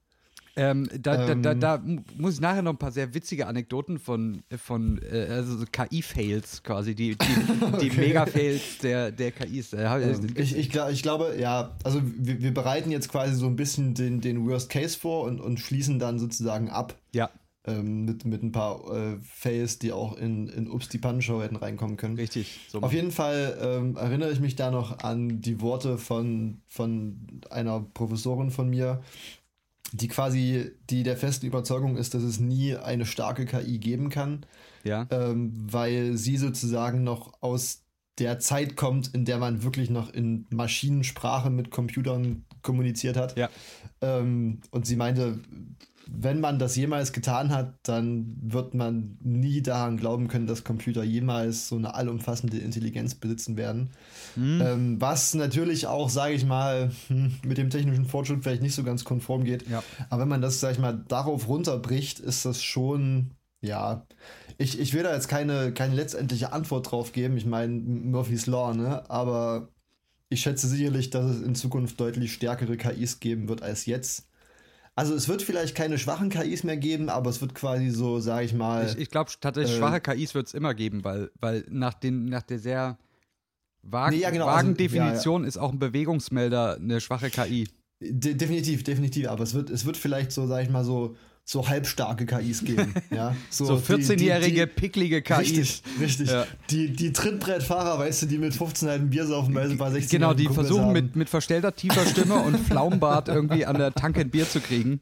[0.56, 1.60] Ähm, da, da, da, Ähm.
[1.60, 5.58] da mu- muss ich nachher noch ein paar sehr witzige Anekdoten von, von äh, also
[5.58, 7.18] so KI-Fails quasi, die, die,
[7.82, 8.00] die Okay.
[8.00, 9.74] Mega-Fails der, der KIs.
[9.74, 13.56] Äh, Ähm, ich, ich, ich glaube, ja, also wir, wir bereiten jetzt quasi so ein
[13.56, 17.32] bisschen den, den Worst Case vor und, und schließen dann sozusagen ab ja,
[17.66, 21.56] ähm, mit, mit ein paar äh, Fails, die auch in, in Ups die Pannenshow hätten
[21.56, 22.16] reinkommen können.
[22.16, 22.60] richtig.
[22.68, 22.80] So.
[22.82, 27.80] Auf jeden Fall ähm, erinnere ich mich da noch an die Worte von, von einer
[27.94, 29.02] Professorin von mir,
[29.94, 34.46] die quasi die der festen Überzeugung ist, dass es nie eine starke KI geben kann,
[34.84, 37.84] ja, ähm, weil sie sozusagen noch aus
[38.20, 43.38] der Zeit kommt, in der man wirklich noch in Maschinensprache mit Computern kommuniziert hat.
[43.38, 43.50] ja,
[44.02, 45.40] Ähm, und sie meinte,
[46.10, 51.04] wenn man das jemals getan hat, dann wird man nie daran glauben können, dass Computer
[51.04, 53.92] jemals so eine allumfassende Intelligenz besitzen werden.
[54.36, 54.62] Hm.
[54.62, 58.84] Ähm, was natürlich auch, sage ich mal, hm, mit dem technischen Fortschritt vielleicht nicht so
[58.84, 59.70] ganz konform geht.
[59.70, 59.84] Ja.
[60.10, 63.32] Aber wenn man das, sag ich mal, darauf runterbricht, ist das schon,
[63.62, 64.06] ja.
[64.58, 67.38] Ich, ich will da jetzt keine, keine letztendliche Antwort drauf geben.
[67.38, 69.10] Ich meine, Murphy's Law, ne?
[69.10, 69.70] Aber
[70.30, 74.28] ich schätze sicherlich, dass es in Zukunft deutlich stärkere KIs geben wird als jetzt.
[74.96, 78.46] Also es wird vielleicht keine schwachen KIs mehr geben, aber es wird quasi so, sage
[78.46, 81.66] ich mal, Ich, ich glaube tatsächlich, äh, schwache KIs wird es immer geben, weil, weil
[81.70, 82.98] nach, den, nach der sehr
[83.82, 87.68] vagen, Nee, ja, genau, vagen also, ja, Definition ist auch ein Bewegungsmelder eine schwache KI.
[88.00, 89.28] de definitiv, definitiv.
[89.30, 91.16] Aber es wird, es wird vielleicht so, sage ich mal, so,
[91.46, 92.94] so halbstarke KIs geben.
[93.12, 93.36] ja?
[93.50, 95.38] So, die- 14-jährige, die- picklige KIs.
[95.40, 96.30] Richtig, richtig.
[96.30, 96.46] Ja.
[96.70, 99.92] Die, die Trittbrettfahrer, weißt du, die mit 15 halt ein Bier saufen, weil sie bei
[99.92, 100.94] 16 Genau, die Kumpels versuchen haben.
[100.94, 105.02] mit, mit verstellter tiefer Stimme und Pflaumenbart irgendwie an der Tanke ein Bier zu kriegen.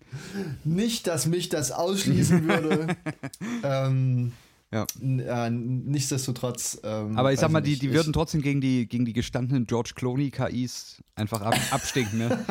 [0.63, 2.87] Nicht, dass mich das ausschließen würde.
[3.63, 4.31] ähm,
[4.73, 4.85] Ja.
[5.01, 6.79] äh, nichtsdestotrotz.
[6.83, 9.91] Ähm, Aber ich sag mal, die, die würden trotzdem gegen die, gegen die gestandenen George
[9.95, 12.45] Clooney-KIs einfach ab, abstinken, ne?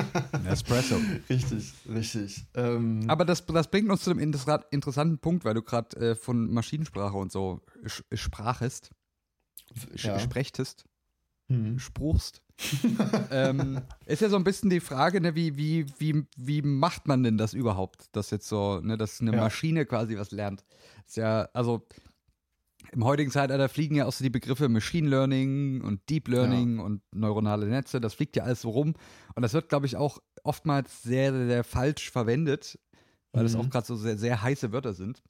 [0.47, 0.97] Espresso.
[1.31, 2.45] Richtig, richtig.
[2.55, 6.15] Ähm, Aber das, das bringt uns zu einem interessa- interessanten Punkt, weil du gerade äh,
[6.15, 7.63] von Maschinensprache und so
[8.13, 8.91] sprachest,
[9.97, 10.19] Ja.
[10.19, 10.85] sprechtest,
[11.49, 11.79] hm.
[11.79, 12.43] spruchst.
[13.31, 17.23] ähm, ist ja so ein bisschen die Frage, ne, wie, wie, wie, wie macht man
[17.23, 19.39] denn das überhaupt, dass jetzt so, ne, dass eine Ja.
[19.41, 20.63] Maschine quasi was lernt.
[21.07, 21.87] Ist ja, also
[22.93, 27.03] im heutigen Zeitalter fliegen ja auch so die Begriffe Machine Learning und Deep Learning und
[27.15, 28.95] neuronale Netze, das fliegt ja alles so rum.
[29.35, 32.79] Und das wird, glaube ich, auch oftmals sehr, sehr, sehr falsch verwendet,
[33.33, 33.61] weil es Mhm.
[33.61, 35.23] auch gerade so sehr, sehr heiße Wörter sind.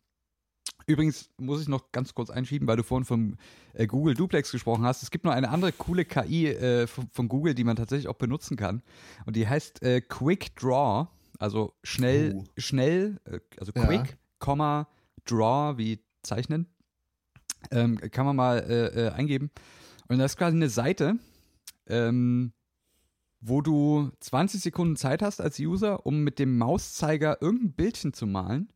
[0.86, 3.36] Übrigens muss ich noch ganz kurz einschieben, weil du vorhin vom
[3.74, 5.02] äh, Google Duplex gesprochen hast.
[5.02, 8.14] Es gibt noch eine andere coole KI äh, von, von Google, die man tatsächlich auch
[8.14, 8.82] benutzen kann.
[9.26, 12.44] Und die heißt äh, Quick Draw, also schnell, Oh.
[12.56, 13.84] schnell, äh, also Ja.
[13.86, 14.88] Quick, Komma,
[15.26, 16.66] Draw, wie zeichnen.
[17.70, 19.50] Ähm, kann man mal äh, äh, eingeben.
[20.08, 21.16] Und das ist quasi eine Seite,
[21.86, 22.52] ähm,
[23.40, 28.26] wo du 20 Sekunden Zeit hast als User, um mit dem Mauszeiger irgendein Bildchen zu
[28.26, 28.72] malen.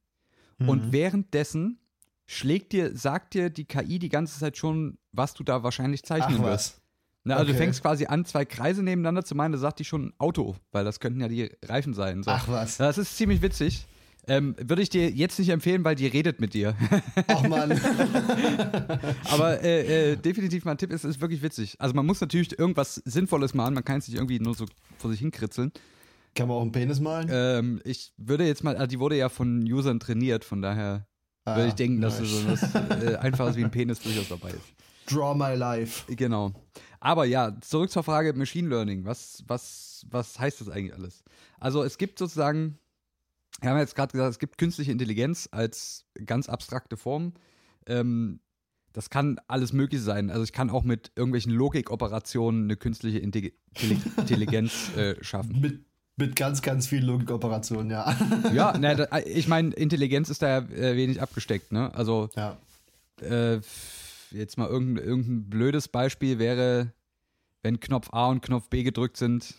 [0.59, 0.93] Und Mhm.
[0.93, 1.79] währenddessen
[2.27, 6.39] schlägt dir, sagt dir die KI die ganze Zeit schon, was du da wahrscheinlich zeichnen
[6.41, 6.75] Ach wirst.
[6.77, 6.81] was.
[7.25, 7.59] Na, also du Okay.
[7.65, 11.01] fängst quasi an, zwei Kreise nebeneinander zu malen, da sagt die schon Auto, weil das
[11.01, 12.23] könnten ja die Reifen sein.
[12.23, 12.31] So.
[12.31, 12.77] Ach was.
[12.77, 13.87] Das ist ziemlich witzig.
[14.27, 16.75] Ähm, Würde ich dir jetzt nicht empfehlen, weil die redet mit dir.
[17.29, 17.73] Ach man.
[19.31, 21.77] Aber äh, äh, definitiv mein Tipp ist, es ist wirklich witzig.
[21.79, 24.67] Also man muss natürlich irgendwas Sinnvolles malen, man kann es nicht irgendwie nur so
[24.99, 25.73] vor sich hinkritzeln.
[26.35, 27.29] Kann man auch einen Penis malen?
[27.31, 31.07] Ähm, ich würde jetzt mal, also die wurde ja von Usern trainiert, von daher
[31.47, 32.31] Ah, würde ich denken, dass nice.
[32.31, 35.13] so was äh, Einfaches wie ein Penis durchaus dabei ist.
[35.15, 36.11] Draw my life.
[36.15, 36.53] Genau.
[37.01, 39.05] Aber ja, zurück zur Frage Machine Learning.
[39.05, 41.23] Was, was, was heißt das eigentlich alles?
[41.61, 42.79] Also es gibt sozusagen,
[43.61, 47.35] wir haben jetzt gerade gesagt, es gibt künstliche Intelligenz als ganz abstrakte Form.
[47.87, 48.41] Ähm,
[48.93, 50.31] das kann alles Mögliche sein.
[50.31, 53.55] Also ich kann auch mit irgendwelchen Logikoperationen eine künstliche Intelli-
[54.17, 55.61] Intelligenz äh, schaffen.
[55.61, 55.85] Mit,
[56.17, 58.17] Mit ganz, ganz vielen Logikoperationen, ja.
[58.53, 61.93] Ja, na, da, ich meine, Intelligenz ist da ja äh, wenig abgesteckt, ne?
[61.93, 62.57] Also ja.
[63.21, 63.61] äh,
[64.31, 66.93] jetzt mal irgendein, irgendein blödes Beispiel wäre,
[67.63, 69.55] wenn Knopf A und Knopf B gedrückt sind,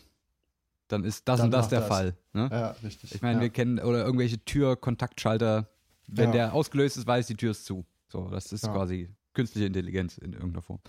[0.88, 1.88] dann ist das Dann und das der das.
[1.88, 2.16] Fall.
[2.32, 2.48] Ne?
[2.50, 3.14] Ja, richtig.
[3.14, 3.42] Ich meine, ja.
[3.42, 5.68] wir kennen, oder irgendwelche Tür-Kontaktschalter,
[6.06, 6.32] wenn Ja.
[6.32, 7.84] der ausgelöst ist, weiß die Tür ist zu.
[8.08, 8.72] So, das ist Ja.
[8.72, 10.80] quasi künstliche Intelligenz in irgendeiner Form.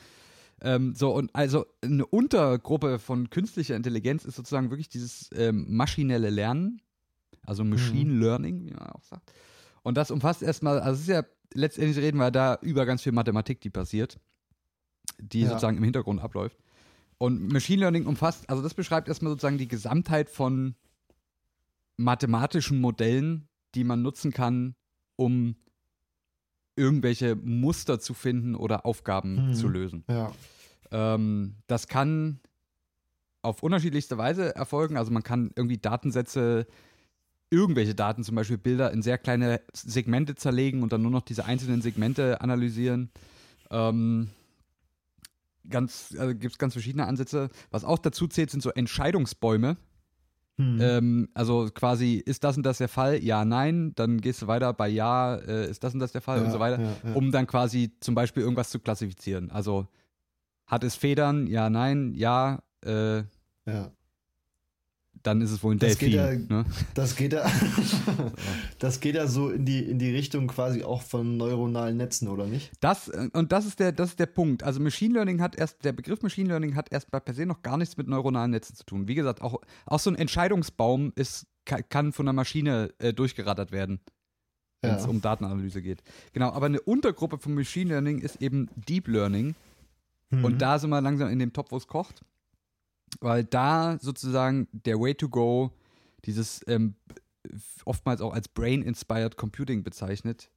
[0.61, 6.29] Ähm, so, und also eine Untergruppe von künstlicher Intelligenz ist sozusagen wirklich dieses ähm, maschinelle
[6.29, 6.81] Lernen,
[7.45, 8.19] also Machine Mhm.
[8.21, 9.31] Learning, wie man auch sagt.
[9.83, 11.23] Und das umfasst erstmal, also es ist ja,
[11.53, 14.19] letztendlich reden wir da über ganz viel Mathematik, die passiert,
[15.19, 15.49] die Ja.
[15.49, 16.57] sozusagen im Hintergrund abläuft.
[17.19, 20.75] Und Machine Learning umfasst, also das beschreibt erstmal sozusagen die Gesamtheit von
[21.97, 24.75] mathematischen Modellen, die man nutzen kann,
[25.15, 25.55] um
[26.75, 29.53] irgendwelche Muster zu finden oder Aufgaben Mhm.
[29.55, 30.03] zu lösen.
[30.07, 30.31] Ja.
[30.91, 32.39] Ähm, das kann
[33.41, 34.95] auf unterschiedlichste Weise erfolgen.
[34.97, 36.67] Also man kann irgendwie Datensätze,
[37.49, 41.45] irgendwelche Daten, zum Beispiel Bilder, in sehr kleine Segmente zerlegen und dann nur noch diese
[41.45, 43.09] einzelnen Segmente analysieren.
[43.71, 44.29] Ähm,
[45.69, 47.49] ganz, also gibt es ganz verschiedene Ansätze.
[47.71, 49.77] Was auch dazu zählt, sind so Entscheidungsbäume.
[50.57, 50.79] Hm.
[50.81, 53.23] Ähm, also quasi, ist das und das der Fall?
[53.23, 53.93] Ja, nein.
[53.95, 56.51] Dann gehst du weiter bei Ja, äh, ist das und das der Fall ja, und
[56.51, 57.13] so weiter Ja, ja.
[57.13, 59.51] um dann quasi zum Beispiel irgendwas zu klassifizieren.
[59.51, 59.87] Also
[60.65, 61.47] hat es Federn?
[61.47, 63.17] Ja, nein, ja, äh,
[63.65, 63.91] ja.
[65.23, 66.47] Dann ist es wohl ein Das geht Delfin.
[66.49, 66.65] ja- ne?
[66.93, 67.45] Das geht ja,
[68.79, 72.45] das geht ja so in die, in die Richtung quasi auch von neuronalen Netzen, oder
[72.45, 72.71] nicht?
[72.79, 74.63] Das, äh, und das ist, der, das ist der Punkt.
[74.63, 77.61] Also Machine Learning hat erst, der Begriff Machine Learning hat erst bei per se noch
[77.61, 79.07] gar nichts mit neuronalen Netzen zu tun.
[79.07, 83.71] Wie gesagt, auch, auch so ein Entscheidungsbaum ist, ka- kann von einer Maschine äh, durchgerattert
[83.71, 83.99] werden,
[84.81, 85.09] wenn es Ja.
[85.09, 86.03] um Datenanalyse geht.
[86.33, 89.55] Genau, aber eine Untergruppe von Machine Learning ist eben Deep Learning.
[90.29, 90.43] Mhm.
[90.45, 92.21] Und da sind wir langsam in dem Topf, wo es kocht.
[93.19, 95.71] Weil da sozusagen der Way to go,
[96.25, 96.95] dieses ähm,
[97.85, 100.49] oftmals auch als Brain-Inspired Computing bezeichnet.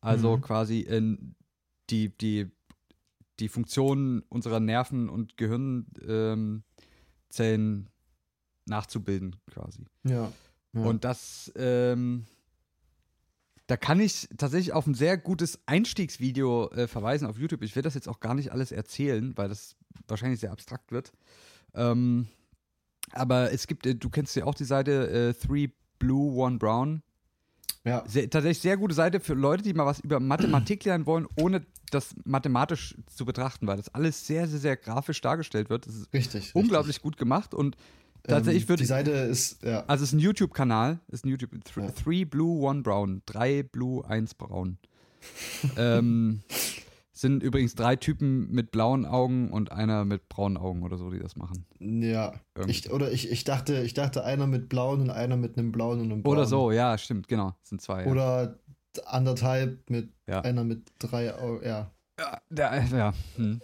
[0.00, 0.42] Also Mhm.
[0.42, 1.34] quasi in
[1.90, 2.50] die, die,
[3.40, 6.64] die Funktionen unserer Nerven- und Gehirnzellen
[7.38, 7.86] ähm,
[8.66, 9.84] nachzubilden, quasi.
[10.04, 10.32] Ja.
[10.72, 10.80] ja.
[10.80, 12.26] Und das, ähm,
[13.66, 17.62] da kann ich tatsächlich auf ein sehr gutes Einstiegsvideo äh, verweisen auf YouTube.
[17.62, 19.76] Ich will das jetzt auch gar nicht alles erzählen, weil das
[20.06, 21.12] wahrscheinlich sehr abstrakt wird.
[21.76, 22.26] Ähm,
[23.12, 25.68] aber es gibt, äh, du kennst ja auch die Seite äh, Three
[25.98, 27.02] Blue, One Brown.
[27.84, 28.02] ja.
[28.06, 31.64] Sehr, tatsächlich sehr gute Seite für Leute, die mal was über Mathematik lernen wollen, ohne
[31.90, 35.86] das mathematisch zu betrachten, weil das alles sehr, sehr, sehr grafisch dargestellt wird.
[35.86, 36.54] Das ist Richtig.
[36.54, 38.24] unglaublich gut gemacht und richtig.
[38.28, 39.84] tatsächlich ähm, würde Die Seite ist, ja.
[39.86, 41.90] also es ist ein YouTube-Kanal, ist ein YouTube, th Ja.
[41.92, 44.78] Three Blue, One Brown, drei Blue, eins Braun.
[45.76, 46.42] ähm,
[47.16, 51.18] sind übrigens drei Typen mit blauen Augen und einer mit braunen Augen oder so, die
[51.18, 51.64] das machen.
[51.80, 52.34] Ja.
[52.54, 52.70] Irgendwie.
[52.70, 56.00] Ich, oder ich, ich dachte, ich dachte einer mit blauen und einer mit einem blauen
[56.00, 56.36] und einem blauen.
[56.36, 58.04] Oder so, ja, stimmt, genau, sind zwei.
[58.04, 58.10] Ja.
[58.10, 58.58] Oder
[59.06, 60.42] anderthalb mit Ja.
[60.42, 61.64] einer mit drei Augen.
[61.64, 61.90] Ja.
[62.18, 63.14] Ja, der, ja.
[63.36, 63.60] Hm.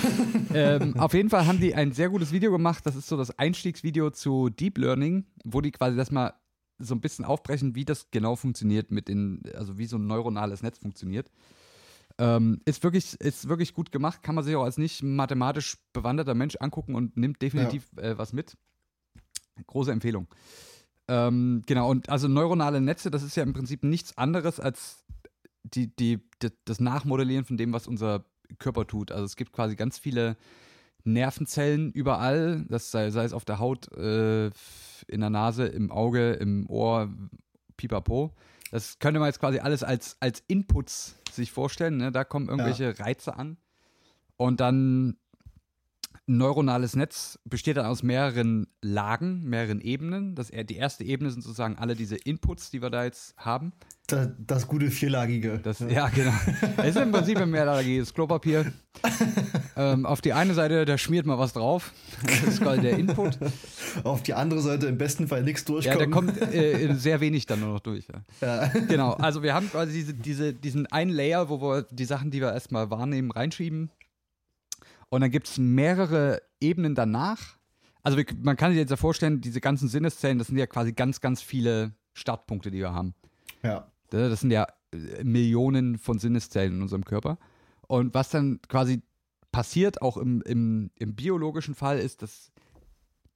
[0.54, 2.86] ähm, auf jeden Fall haben die ein sehr gutes Video gemacht.
[2.86, 6.34] Das ist so das Einstiegsvideo zu Deep Learning, wo die quasi das mal
[6.78, 10.62] so ein bisschen aufbrechen, wie das genau funktioniert mit den, also wie so ein neuronales
[10.62, 11.30] Netz funktioniert.
[12.18, 16.34] Ähm, ist, wirklich, ist wirklich gut gemacht, kann man sich auch als nicht mathematisch bewanderter
[16.34, 18.56] Mensch angucken und nimmt definitiv äh, was mit.
[19.66, 20.26] Große Empfehlung.
[21.08, 25.04] Ähm, genau, und also neuronale Netze, das ist ja im Prinzip nichts anderes als
[25.62, 28.24] die, die, die, das Nachmodellieren von dem, was unser
[28.58, 29.12] Körper tut.
[29.12, 30.36] Also es gibt quasi ganz viele
[31.04, 34.46] Nervenzellen überall, das sei, sei es auf der Haut, äh,
[35.06, 37.08] in der Nase, im Auge, im Ohr,
[37.76, 38.32] pipapo.
[38.70, 41.96] Das könnte man jetzt quasi alles als, als Inputs sich vorstellen.
[41.96, 42.12] Ne?
[42.12, 43.56] Da kommen irgendwelche Reize an.
[44.36, 45.16] Und dann
[46.28, 50.34] ein neuronales Netz besteht dann aus mehreren Lagen, mehreren Ebenen.
[50.34, 53.72] Das, die erste Ebene sind sozusagen alle diese Inputs, die wir da jetzt haben.
[54.08, 55.58] Das, das gute vierlagige.
[55.58, 56.32] Das, ja, genau.
[56.78, 58.72] Es ist im Prinzip ein mehrlagiges Klopapier.
[59.76, 61.92] ähm, auf die eine Seite, da schmiert man was drauf.
[62.24, 63.38] Das ist quasi der Input.
[64.04, 65.98] Auf die andere Seite im besten Fall nichts Ja, durchkommen.
[65.98, 68.06] der kommt äh, sehr wenig dann nur noch durch.
[68.40, 68.66] Ja.
[68.66, 68.68] Ja.
[68.88, 72.40] Genau, also wir haben quasi diese, diese, diesen einen Layer, wo wir die Sachen, die
[72.40, 73.90] wir erstmal wahrnehmen, reinschieben.
[75.08, 77.56] Und dann gibt es mehrere Ebenen danach.
[78.02, 80.92] Also wir, man kann sich jetzt ja vorstellen, diese ganzen Sinneszellen, das sind ja quasi
[80.92, 83.14] ganz, ganz viele Startpunkte, die wir haben.
[83.62, 83.90] ja.
[84.10, 87.38] Das sind ja äh, Millionen von Sinneszellen in unserem Körper.
[87.88, 89.02] Und was dann quasi
[89.50, 92.52] passiert, auch im, im, im biologischen Fall, ist, dass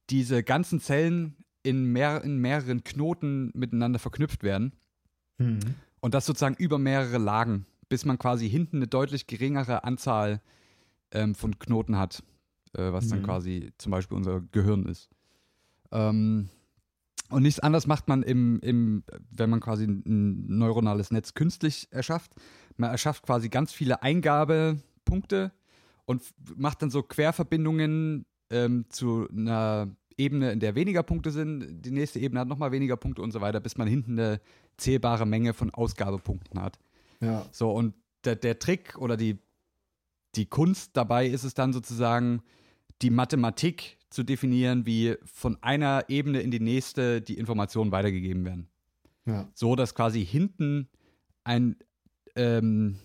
[0.09, 4.73] diese ganzen Zellen in, mehr, in mehreren Knoten miteinander verknüpft werden.
[5.37, 5.59] Hm.
[5.99, 10.41] Und das sozusagen über mehrere Lagen, bis man quasi hinten eine deutlich geringere Anzahl
[11.11, 12.23] ähm, von Knoten hat,
[12.73, 13.23] äh, was dann Mhm.
[13.25, 15.09] quasi zum Beispiel unser Gehirn ist.
[15.91, 16.49] Ähm,
[17.29, 22.33] Und nichts anderes macht man im, im, wenn man quasi ein neuronales Netz künstlich erschafft.
[22.75, 25.51] Man erschafft quasi ganz viele Eingabepunkte
[26.05, 26.23] und
[26.57, 31.85] macht dann so Querverbindungen ähm, zu einer Ebene, in der weniger Punkte sind.
[31.85, 34.41] Die nächste Ebene hat nochmal weniger Punkte und so weiter, bis man hinten eine
[34.77, 36.79] zählbare Menge von Ausgabepunkten hat.
[37.21, 37.45] Ja.
[37.51, 37.93] So, und
[38.25, 39.37] der, der Trick oder die,
[40.35, 42.41] die Kunst dabei ist es dann sozusagen,
[43.01, 48.67] die Mathematik zu definieren, wie von einer Ebene in die nächste die Informationen weitergegeben werden.
[49.25, 49.49] Ja.
[49.53, 50.89] So, dass quasi hinten
[51.43, 51.75] ein,
[52.35, 52.97] ähm,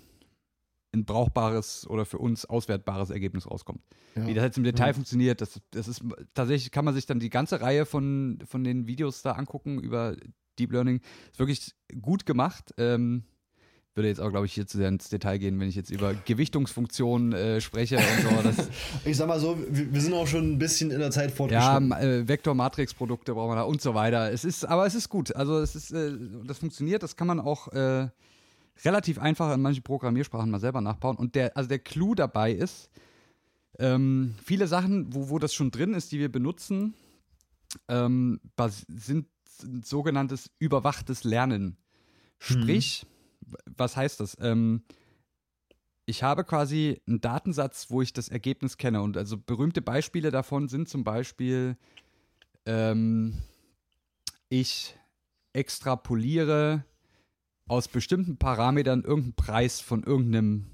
[0.93, 3.83] ein brauchbares oder für uns auswertbares Ergebnis rauskommt.
[4.15, 4.27] Ja.
[4.27, 4.93] Wie das jetzt im Detail Ja.
[4.95, 6.03] funktioniert, das, das ist
[6.35, 10.17] tatsächlich, kann man sich dann die ganze Reihe von, von den Videos da angucken über
[10.59, 11.01] Deep Learning.
[11.31, 12.75] Ist wirklich gut gemacht.
[12.79, 13.25] Ähm,
[13.97, 16.15] würde jetzt auch, glaube ich, hier zu sehr ins Detail gehen, wenn ich jetzt über
[16.15, 18.43] Gewichtungsfunktionen äh, spreche und so.
[18.43, 18.69] Das,
[19.05, 21.37] Ich sag mal so, wir, wir sind auch schon ein bisschen in der Zeit ja,
[21.37, 21.93] fortgeschritten.
[21.93, 24.31] äh, Vektor-Matrix-Produkte brauchen wir da und so weiter.
[24.33, 25.35] Es ist, aber es ist gut.
[25.35, 26.13] Also es ist, äh,
[26.47, 28.09] das funktioniert, das kann man auch äh,
[28.85, 31.17] relativ einfach in manchen Programmiersprachen mal selber nachbauen.
[31.17, 32.91] Und der, also der Clou dabei ist,
[33.79, 36.95] ähm, viele Sachen, wo, wo das schon drin ist, die wir benutzen,
[37.89, 38.41] ähm,
[38.89, 39.27] sind
[39.83, 41.77] sogenanntes überwachtes Lernen.
[42.39, 43.07] Sprich, w-
[43.77, 44.37] was heißt das?
[44.41, 44.83] Ähm,
[46.07, 49.03] ich habe quasi einen Datensatz, wo ich das Ergebnis kenne.
[49.03, 51.77] Und also berühmte Beispiele davon sind zum Beispiel,
[52.65, 53.43] ähm,
[54.49, 54.97] ich
[55.53, 56.85] extrapoliere
[57.67, 60.67] aus bestimmten Parametern irgendeinen Preis von irgendeinem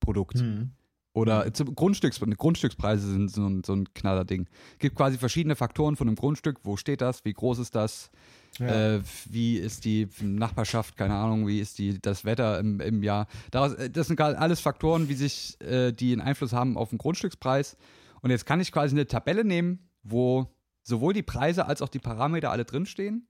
[0.00, 0.38] Produkt.
[0.38, 0.72] Hm.
[1.14, 4.46] Oder zum Grundstücks, Grundstückspreise sind so ein, so ein Knallerding.
[4.72, 6.58] Es gibt quasi verschiedene Faktoren von einem Grundstück.
[6.62, 7.24] Wo steht das?
[7.24, 8.10] Wie groß ist das?
[8.58, 8.96] Ja.
[8.96, 10.96] Äh, wie ist die Nachbarschaft?
[10.96, 11.46] Keine Ahnung.
[11.46, 13.26] Wie ist die, das Wetter im, im Jahr?
[13.50, 16.98] Daraus, äh, das sind alles Faktoren, wie sich äh, die einen Einfluss haben auf den
[16.98, 17.76] Grundstückspreis.
[18.22, 20.52] Und jetzt kann ich quasi eine Tabelle nehmen, wo
[20.82, 23.28] sowohl die Preise als auch die Parameter alle drinstehen.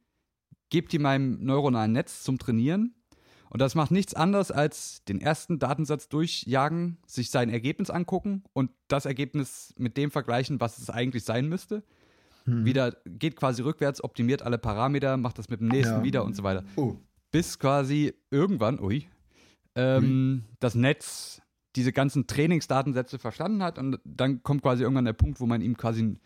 [0.70, 2.94] Gebe die meinem neuronalen Netz zum Trainieren.
[3.48, 8.70] Und das macht nichts anderes als den ersten Datensatz durchjagen, sich sein Ergebnis angucken und
[8.88, 11.84] das Ergebnis mit dem vergleichen, was es eigentlich sein müsste.
[12.46, 12.64] Hm.
[12.64, 16.02] Wieder geht quasi rückwärts, optimiert alle Parameter, macht das mit dem nächsten Ja.
[16.04, 16.64] wieder und so weiter.
[16.76, 16.94] Oh,
[17.32, 19.06] Bis quasi irgendwann, ui,
[19.74, 21.42] ähm, das Netz
[21.74, 25.76] diese ganzen Trainingsdatensätze verstanden hat und dann kommt quasi irgendwann der Punkt, wo man ihm
[25.76, 26.16] quasi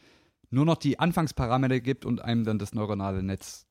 [0.51, 3.67] nur noch die Anfangsparameter gibt und einem dann das neuronale Netz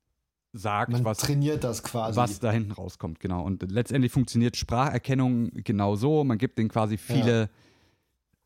[0.52, 2.18] sagt, man was trainiert das quasi.
[2.18, 3.44] was da hinten rauskommt, genau.
[3.44, 6.24] Und letztendlich funktioniert Spracherkennung genau so.
[6.24, 7.50] Man gibt denen quasi viele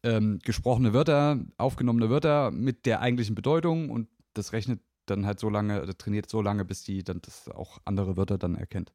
[0.03, 5.49] ähm, gesprochene Wörter, aufgenommene Wörter mit der eigentlichen Bedeutung und das rechnet dann halt so
[5.49, 8.93] lange, oder trainiert so lange, bis die dann das auch andere Wörter dann erkennt.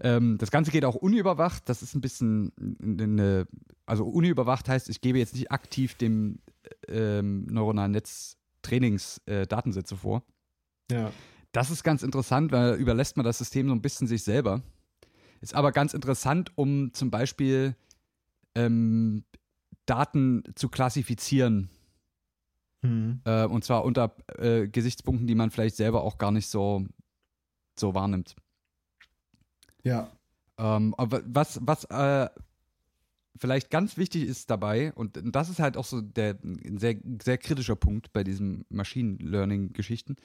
[0.00, 1.68] Ähm, das Ganze geht auch unüberwacht.
[1.68, 3.46] Das ist ein bisschen eine,
[3.86, 6.40] also unüberwacht heißt, ich gebe jetzt nicht aktiv dem
[6.88, 10.22] ähm, neuronalen Netz Trainingsdatensätze äh, vor.
[10.90, 11.12] Ja.
[11.52, 14.62] Das ist ganz interessant, weil überlässt man das System so ein bisschen sich selber.
[15.40, 17.76] Ist aber ganz interessant, um zum Beispiel
[18.54, 19.24] ähm,
[19.88, 21.70] Daten zu klassifizieren.
[22.82, 23.20] Hm.
[23.24, 26.86] Äh, und zwar unter äh, Gesichtspunkten, die man vielleicht selber auch gar nicht so,
[27.78, 28.36] so wahrnimmt.
[29.82, 30.10] Ja.
[30.58, 32.28] Ähm, aber was, was äh,
[33.36, 37.38] vielleicht ganz wichtig ist dabei, und das ist halt auch so der ein sehr, sehr
[37.38, 40.16] kritischer Punkt bei diesen Machine Learning-Geschichten,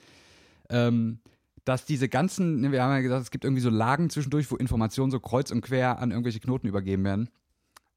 [0.70, 1.20] ähm,
[1.66, 4.58] dass diese ganzen, ne, wir haben ja gesagt, es gibt irgendwie so Lagen zwischendurch, wo
[4.58, 7.30] Informationen so kreuz und quer an irgendwelche Knoten übergeben werden.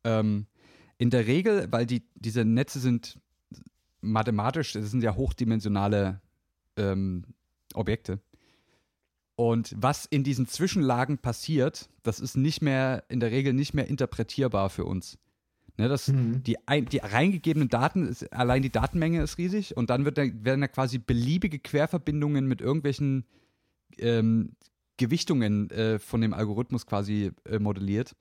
[0.04, 0.46] Ähm,
[0.98, 3.18] in der Regel, weil die, diese Netze sind
[4.00, 6.20] mathematisch, das sind ja hochdimensionale
[6.76, 7.24] ähm,
[7.74, 8.20] Objekte.
[9.34, 13.86] Und was in diesen Zwischenlagen passiert, das ist nicht mehr, in der Regel nicht mehr
[13.86, 15.18] interpretierbar für uns.
[15.78, 16.42] Ne, das, Mhm.
[16.42, 20.62] die, ein, die reingegebenen Daten, ist, allein die Datenmenge ist riesig und dann wird werden
[20.62, 23.26] da quasi beliebige Querverbindungen mit irgendwelchen
[23.98, 24.52] ähm,
[24.96, 28.16] Gewichtungen äh, von dem Algorithmus quasi äh, modelliert,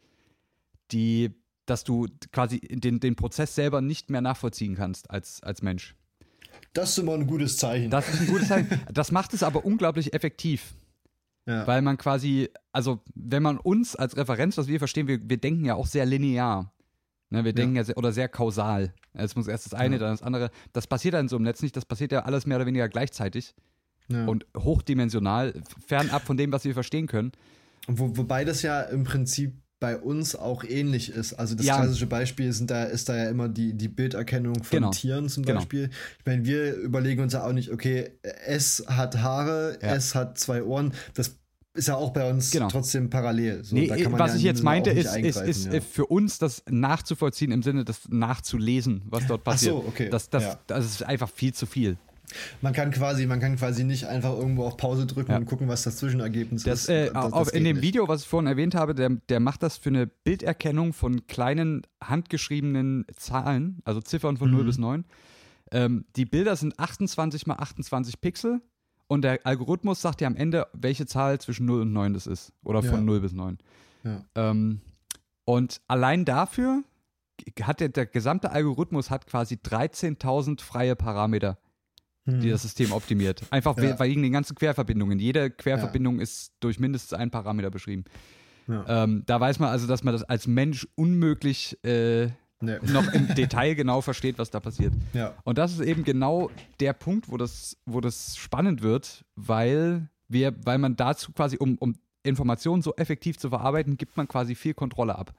[0.91, 1.31] die,
[1.65, 5.95] dass du quasi den, den Prozess selber nicht mehr nachvollziehen kannst als, als Mensch.
[6.73, 7.89] Das ist immer ein gutes Zeichen.
[7.89, 8.81] Das ist ein gutes Zeichen.
[8.93, 10.73] Das macht es aber unglaublich effektiv.
[11.45, 11.65] ja.
[11.67, 15.65] Weil man quasi, also wenn man uns als Referenz, was wir verstehen, wir, wir denken
[15.65, 16.71] ja auch sehr linear.
[17.31, 18.93] Ne, wir denken ja, sehr, oder sehr kausal.
[19.13, 19.99] Es muss erst das eine, Ja.
[19.99, 20.51] dann das andere.
[20.73, 22.87] Das passiert ja in so einem Netz nicht, das passiert ja alles mehr oder weniger
[22.87, 23.55] gleichzeitig
[24.07, 27.31] und hochdimensional, fernab von dem, was wir verstehen können.
[27.87, 31.33] Wo, wobei das ja im Prinzip bei uns auch ähnlich ist.
[31.33, 31.75] Also das Ja.
[31.77, 34.91] klassische Beispiel sind da, ist da ja immer die, die Bilderkennung von Genau.
[34.91, 35.59] Tieren zum Genau.
[35.59, 35.89] Beispiel.
[36.19, 38.11] Ich meine, wir überlegen uns ja auch nicht, okay,
[38.47, 39.95] es hat Haare, Ja.
[39.95, 40.93] es hat zwei Ohren.
[41.13, 41.35] Das
[41.73, 42.69] ist ja auch bei uns Genau.
[42.69, 43.65] trotzdem parallel.
[43.65, 45.73] So, nee, da kann man was ja ich jetzt meinte, ist, ist, ist ja.
[45.73, 49.73] äh, für uns das nachzuvollziehen im Sinne, das nachzulesen, was dort Ach passiert.
[49.73, 50.09] so, okay.
[50.09, 50.59] Das, das, ja.
[50.67, 51.97] das ist einfach viel zu viel.
[52.61, 55.37] Man kann quasi, man kann quasi nicht einfach irgendwo auf Pause drücken Ja.
[55.37, 56.89] und gucken, was das Zwischenergebnis Das, ist.
[56.89, 57.83] äh, Das- das in dem nicht.
[57.85, 61.81] Video, was ich vorhin erwähnt habe, der, der macht das für eine Bilderkennung von kleinen
[62.03, 64.65] handgeschriebenen Zahlen, also Ziffern von 0 Mhm.
[64.67, 65.05] bis 9.
[65.71, 68.61] Ähm, die Bilder sind 28 mal 28 Pixel
[69.07, 72.53] und der Algorithmus sagt dir am Ende, welche Zahl zwischen 0 und 9 das ist.
[72.63, 73.01] Oder von Ja.
[73.01, 73.57] 0 bis 9.
[74.03, 74.23] Ja.
[74.35, 74.81] Ähm,
[75.45, 76.83] und allein dafür
[77.61, 81.57] hat der, der gesamte Algorithmus hat quasi 13.000 freie Parameter
[82.27, 82.39] Hm.
[82.41, 83.43] die das System optimiert.
[83.51, 83.99] Einfach Ja.
[83.99, 85.19] wegen den ganzen Querverbindungen.
[85.19, 88.03] Jede Querverbindung ist durch mindestens einen Parameter beschrieben.
[88.67, 89.03] Ja.
[89.03, 92.29] Ähm, da weiß man also, dass man das als Mensch unmöglich äh,
[92.61, 92.77] Nee.
[92.93, 94.93] noch im Detail genau versteht, was da passiert.
[95.13, 95.33] Ja.
[95.43, 96.49] Und das ist eben genau
[96.79, 101.77] der Punkt, wo das, wo das spannend wird, weil wir, weil man dazu quasi, um,
[101.77, 105.33] um Informationen so effektiv zu verarbeiten, gibt man quasi viel Kontrolle ab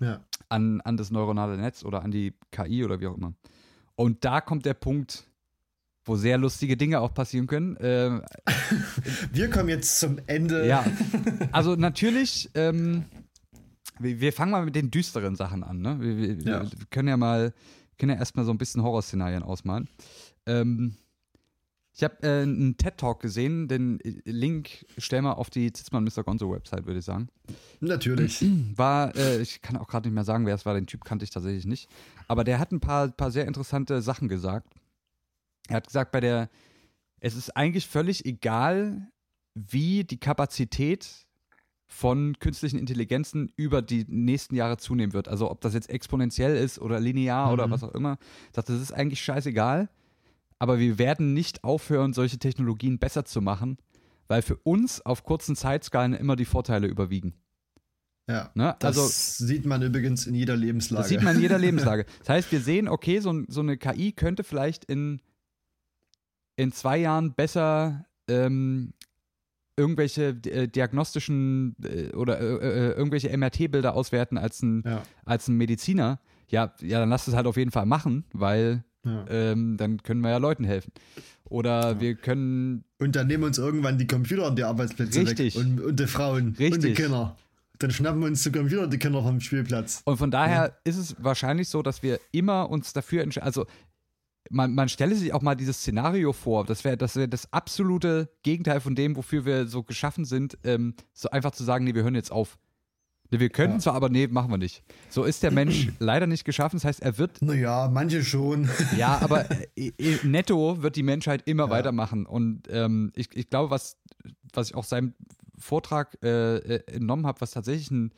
[0.00, 0.20] Ja.
[0.48, 3.32] an, an das neuronale Netz oder an die KI oder wie auch immer.
[3.96, 5.24] Und da kommt der Punkt,
[6.06, 7.76] wo sehr lustige Dinge auch passieren können.
[7.80, 8.22] Ähm,
[9.32, 10.66] Wir kommen jetzt zum Ende.
[10.66, 10.84] ja,
[11.52, 13.04] also natürlich, ähm,
[13.98, 15.80] wir, wir fangen mal mit den düsteren Sachen an.
[15.80, 15.98] Ne?
[16.00, 16.62] Wir, wir, Ja.
[16.62, 17.52] wir können ja mal,
[17.98, 19.88] können ja erstmal so ein bisschen Horrorszenarien ausmalen.
[20.46, 20.96] Ähm,
[21.92, 26.24] ich habe äh, einen TED-Talk gesehen, den Link stellen wir auf die Zitzmann Mr.
[26.24, 27.28] Gonzo Website, würde ich sagen.
[27.80, 28.44] Natürlich.
[28.76, 31.24] War, äh, ich kann auch gerade nicht mehr sagen, wer es war, den Typ kannte
[31.24, 31.88] ich tatsächlich nicht.
[32.28, 34.68] Aber der hat ein paar, paar sehr interessante Sachen gesagt.
[35.68, 36.48] Er hat gesagt, bei der,
[37.20, 39.08] es ist eigentlich völlig egal,
[39.54, 41.08] wie die Kapazität
[41.88, 45.28] von künstlichen Intelligenzen über die nächsten Jahre zunehmen wird.
[45.28, 47.70] Also ob das jetzt exponentiell ist oder linear oder Mhm.
[47.70, 48.18] was auch immer.
[48.50, 49.88] Er sagt, das ist eigentlich scheißegal.
[50.58, 53.76] Aber wir werden nicht aufhören, solche Technologien besser zu machen,
[54.26, 57.34] weil für uns auf kurzen Zeitskalen immer die Vorteile überwiegen.
[58.28, 58.50] Ja.
[58.54, 58.74] Ne?
[58.80, 59.06] Das Also
[59.46, 61.02] sieht man übrigens in jeder Lebenslage.
[61.02, 62.06] das sieht man in jeder Lebenslage.
[62.20, 65.20] Das heißt, wir sehen, okay, so, so eine KI könnte vielleicht in,
[66.56, 68.92] in zwei Jahren besser ähm,
[69.76, 75.02] irgendwelche äh, diagnostischen äh, oder äh, äh, irgendwelche MRT-Bilder auswerten als ein, Ja.
[75.24, 76.18] als ein Mediziner.
[76.48, 79.24] Ja, ja, dann lass es halt auf jeden Fall machen, weil ja.
[79.28, 80.92] ähm, dann können wir ja Leuten helfen.
[81.44, 82.00] Oder Ja.
[82.00, 85.56] wir können Und dann nehmen uns irgendwann die Computer und die Arbeitsplätze Richtig.
[85.56, 85.62] weg.
[85.64, 86.48] Und, und die Frauen.
[86.48, 86.96] Und die Richtig.
[86.96, 87.36] Kinder.
[87.78, 90.00] Dann schnappen wir uns die Computer die Kinder vom Spielplatz.
[90.06, 93.44] Und von daher ist es wahrscheinlich so, dass wir immer uns dafür entscheiden.
[93.46, 93.66] Also
[94.50, 96.64] man, man stelle sich auch mal dieses Szenario vor.
[96.64, 100.94] Das wäre das, wär das absolute Gegenteil von dem, wofür wir so geschaffen sind, ähm,
[101.12, 102.58] so einfach zu sagen, nee, wir hören jetzt auf.
[103.30, 103.80] Nee, wir könnten Ja.
[103.80, 104.84] zwar, aber nee, machen wir nicht.
[105.08, 106.76] So ist der Mensch leider nicht geschaffen.
[106.76, 108.68] Das heißt, er wird, Naja, manche schon.
[108.96, 111.70] ja, aber äh, äh, netto wird die Menschheit immer Ja.
[111.70, 112.24] weitermachen.
[112.26, 113.96] Und ähm, ich, ich glaube, was,
[114.52, 115.14] was ich auch seinem
[115.58, 118.12] Vortrag äh, äh, entnommen habe, was tatsächlich ein,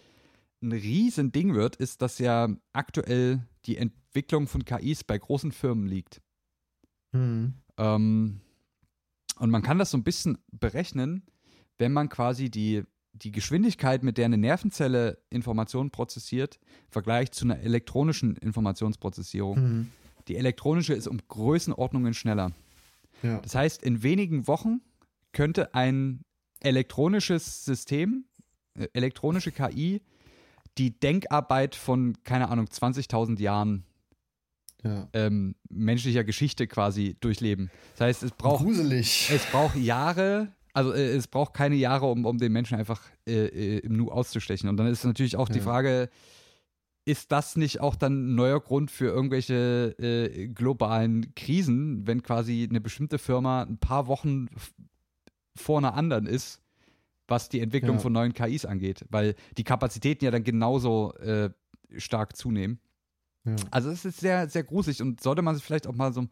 [0.61, 5.87] ein riesen Ding wird, ist, dass ja aktuell die Entwicklung von KIs bei großen Firmen
[5.87, 6.21] liegt.
[7.13, 7.55] Hm.
[7.77, 8.41] Ähm,
[9.39, 11.23] und man kann das so ein bisschen berechnen,
[11.77, 16.59] wenn man quasi die, die Geschwindigkeit, mit der eine Nervenzelle Informationen prozessiert,
[16.89, 19.57] vergleicht zu einer elektronischen Informationsprozessierung.
[19.57, 19.93] Hm.
[20.27, 22.53] Die elektronische ist um Größenordnungen schneller.
[23.23, 23.41] Ja.
[23.41, 24.81] Das heißt, in wenigen Wochen
[25.33, 26.25] könnte ein
[26.61, 28.25] elektronisches System,
[28.75, 30.03] äh, elektronische KI,
[30.79, 33.85] die Denkarbeit von, keine Ahnung, 20.000 Jahren
[34.85, 35.09] ja.
[35.13, 37.71] ähm, menschlicher Geschichte quasi durchleben.
[37.97, 39.31] Das heißt, es braucht, Gruselig.
[39.33, 43.47] es braucht Jahre, also äh, es braucht keine Jahre, um, um den Menschen einfach äh,
[43.47, 44.69] äh, im Nu auszustechen.
[44.69, 45.65] Und dann ist natürlich auch die Ja.
[45.65, 46.09] Frage,
[47.05, 52.67] ist das nicht auch dann ein neuer Grund für irgendwelche äh, globalen Krisen, wenn quasi
[52.69, 54.49] eine bestimmte Firma ein paar Wochen
[55.57, 56.61] vor einer anderen ist,
[57.29, 58.03] was die Entwicklung Ja.
[58.03, 59.05] von neuen KIs angeht?
[59.11, 61.51] Weil die Kapazitäten ja dann genauso äh,
[61.97, 62.81] stark zunehmen.
[63.45, 63.55] Ja.
[63.71, 66.27] Also es ist sehr, sehr gruselig und sollte man sich vielleicht auch mal so,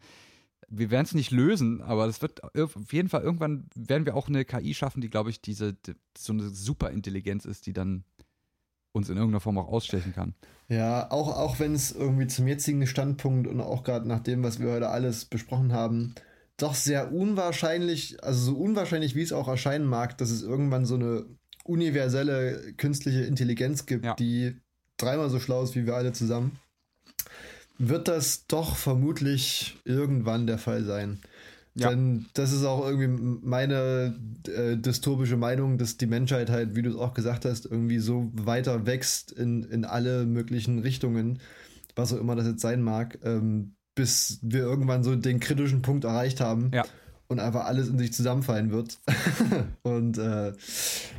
[0.69, 4.27] wir werden es nicht lösen, aber es wird auf jeden Fall irgendwann werden wir auch
[4.27, 8.03] eine KI schaffen, die, glaube ich, diese, die, so eine Superintelligenz ist, die dann
[8.91, 10.33] uns in irgendeiner Form auch ausstechen kann.
[10.67, 14.59] Ja, auch, auch wenn es irgendwie zum jetzigen Standpunkt und auch gerade nach dem, was
[14.59, 16.15] wir heute alles besprochen haben,
[16.57, 20.95] doch sehr unwahrscheinlich, also so unwahrscheinlich, wie es auch erscheinen mag, dass es irgendwann so
[20.95, 21.25] eine
[21.63, 24.15] universelle künstliche Intelligenz gibt, Ja.
[24.15, 24.55] die
[24.97, 26.57] dreimal so schlau ist wie wir alle zusammen,
[27.77, 31.19] wird das doch vermutlich irgendwann der Fall sein.
[31.75, 31.89] Ja.
[31.89, 36.89] Denn das ist auch irgendwie meine äh, dystopische Meinung, dass die Menschheit halt, wie du
[36.89, 41.39] es auch gesagt hast, irgendwie so weiter wächst in, in alle möglichen Richtungen,
[41.95, 46.05] was auch immer das jetzt sein mag, ähm, bis wir irgendwann so den kritischen Punkt
[46.05, 46.85] erreicht haben Ja.
[47.27, 48.99] und einfach alles in sich zusammenfallen wird.
[49.81, 50.53] und äh,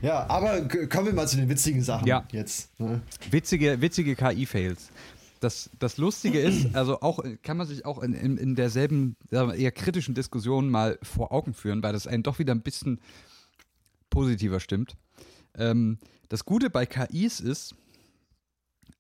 [0.00, 2.26] ja, aber kommen wir mal zu den witzigen Sachen Ja.
[2.32, 2.78] jetzt.
[2.80, 3.02] Ne?
[3.30, 4.90] Witzige, witzige KI-Fails.
[5.40, 9.72] das, das Lustige ist, also auch kann man sich auch in, in, in derselben eher
[9.72, 13.00] kritischen Diskussion mal vor Augen führen, weil das einen doch wieder ein bisschen
[14.10, 14.96] positiver stimmt.
[15.56, 15.98] Ähm,
[16.28, 17.74] das Gute bei KIs ist,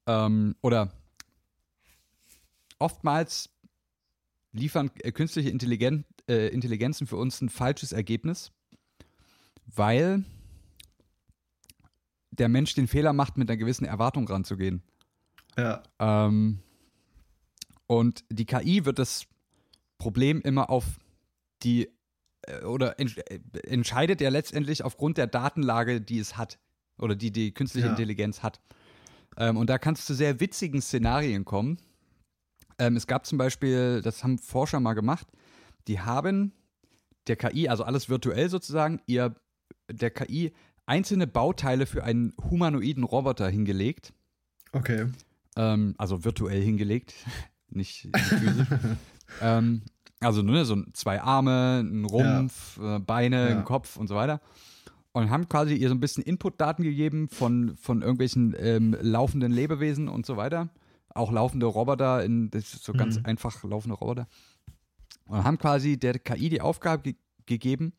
[0.06, 0.90] ähm, oder
[2.78, 3.50] oftmals
[4.52, 8.52] liefern äh, künstliche Intelligen äh, Intelligenzen für uns ein falsches Ergebnis,
[9.66, 10.24] weil
[12.30, 14.82] der Mensch den Fehler macht, mit einer gewissen Erwartung ranzugehen.
[15.56, 15.82] Ja.
[15.98, 16.60] Ähm,
[17.86, 19.26] und die KI wird das
[19.98, 20.84] Problem immer auf
[21.62, 21.88] die
[22.42, 26.58] äh, oder ents äh, entscheidet ja letztendlich aufgrund der Datenlage, die es hat
[26.98, 27.92] oder die die künstliche Ja.
[27.92, 28.60] Intelligenz hat.
[29.36, 31.78] Ähm, und da kann es zu sehr witzigen Szenarien kommen.
[32.78, 35.26] Ähm, es gab zum Beispiel, das haben Forscher mal gemacht,
[35.88, 36.52] die haben
[37.26, 39.34] der KI, also alles virtuell sozusagen, ihr
[39.90, 40.52] der KI
[40.86, 44.12] einzelne Bauteile für einen humanoiden Roboter hingelegt
[44.72, 45.06] Okay.
[45.56, 47.14] ähm, also virtuell hingelegt,
[47.70, 48.66] nicht physisch.
[49.42, 49.82] ähm,
[50.20, 53.58] also nur so zwei Arme, ein Rumpf, äh, Beine, Ja.
[53.58, 54.40] ein Kopf und so weiter.
[55.12, 60.08] Und haben quasi ihr so ein bisschen Inputdaten gegeben von, von irgendwelchen ähm, laufenden Lebewesen
[60.08, 60.68] und so weiter.
[61.14, 63.26] Auch laufende Roboter, in, das ist so ganz Mhm.
[63.26, 64.28] einfach laufende Roboter.
[65.26, 67.14] Und haben quasi der KI die Aufgabe ge
[67.46, 67.94] gegeben,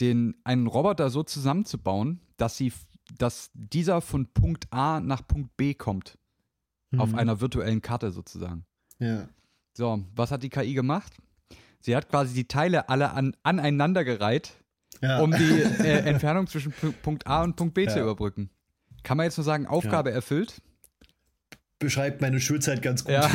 [0.00, 2.72] den, einen Roboter so zusammenzubauen, dass sie,
[3.18, 6.16] dass dieser von Punkt A nach Punkt B kommt
[6.96, 7.18] auf Mhm.
[7.18, 8.64] einer virtuellen Karte sozusagen.
[9.00, 9.28] Ja.
[9.76, 11.12] So, was hat die KI gemacht?
[11.80, 14.52] Sie hat quasi die Teile alle an, aneinandergereiht,
[15.02, 15.20] Ja.
[15.20, 15.34] um die
[15.84, 18.02] äh, Entfernung zwischen Pu- Punkt A und Punkt B zu Ja.
[18.04, 18.50] überbrücken.
[19.02, 20.62] Kann man jetzt nur sagen, Aufgabe erfüllt?
[21.84, 23.12] Beschreibt meine Schulzeit ganz gut.
[23.12, 23.30] Ja.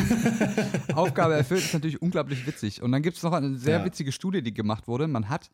[0.95, 2.81] Aufgabe erfüllt ist natürlich unglaublich witzig.
[2.81, 3.85] Und dann gibt es noch eine sehr Ja.
[3.85, 5.07] witzige Studie, die gemacht wurde.
[5.07, 5.51] Man hat,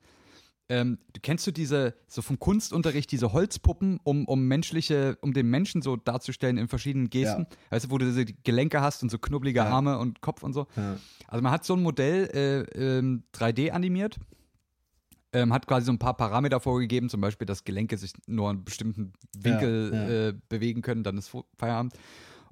[0.69, 5.49] ähm, du kennst du diese, so vom Kunstunterricht, diese Holzpuppen, um, um menschliche, um den
[5.49, 7.47] Menschen so darzustellen in verschiedenen Gesten.
[7.69, 9.65] Weißt du, wo du diese Gelenke hast und so knubbelige Ja.
[9.65, 10.67] Arme und Kopf und so.
[10.77, 10.95] Ja.
[11.27, 12.29] Also man hat so ein Modell
[12.75, 14.15] äh, ähm, 3D animiert,
[15.33, 18.63] ähm, hat quasi so ein paar Parameter vorgegeben, zum Beispiel, dass Gelenke sich nur einen
[18.63, 20.27] bestimmten Winkel Ja, ja.
[20.29, 21.93] Äh, bewegen können, dann ist Feierabend.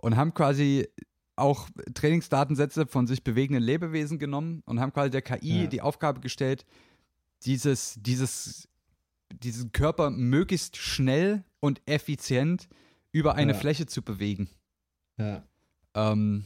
[0.04, 0.88] Und haben quasi
[1.36, 5.68] auch Trainingsdatensätze von sich bewegenden Lebewesen genommen und haben quasi der KI Ja.
[5.68, 6.66] die Aufgabe gestellt,
[7.46, 8.68] dieses, dieses,
[9.34, 12.68] diesen Körper möglichst schnell und effizient
[13.12, 13.58] über eine Ja.
[13.58, 14.50] Fläche zu bewegen.
[15.18, 15.44] Ja.
[15.96, 16.46] Ähm,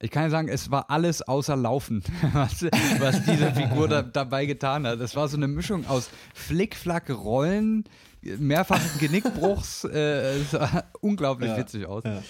[0.00, 2.02] ich kann ja sagen, es war alles außer Laufen,
[2.32, 2.62] was,
[2.98, 5.00] was diese Figur da, dabei getan hat.
[5.00, 7.84] Es war so eine Mischung aus Flickflack, Rollen,
[8.20, 9.84] mehrfachen Genickbruchs.
[9.84, 11.56] Äh, es sah unglaublich Ja.
[11.58, 12.04] witzig aus.
[12.04, 12.22] Ja.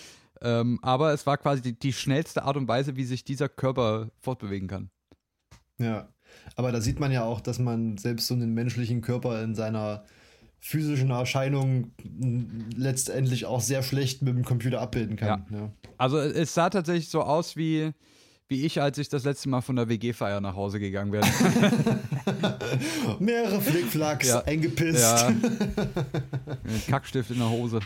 [0.43, 4.11] Ähm, aber es war quasi die, die schnellste Art und Weise, wie sich dieser Körper
[4.21, 4.91] fortbewegen kann.
[5.79, 6.09] Ja,
[6.57, 10.05] aber da sieht man ja auch, dass man selbst so einen menschlichen Körper in seiner
[10.59, 11.93] physischen Erscheinung
[12.77, 15.47] letztendlich auch sehr schlecht mit dem Computer abbilden kann.
[15.51, 15.71] Ja.
[15.99, 17.93] Also es sah tatsächlich so aus wie,
[18.49, 21.21] wie ich, als ich das letzte Mal von der WG-Feier nach Hause gegangen bin.
[23.21, 24.43] Mehrere Flickflacks, Ja.
[24.45, 25.01] eingepisst.
[25.01, 25.33] Ja.
[26.89, 27.81] Kackstift in der Hose.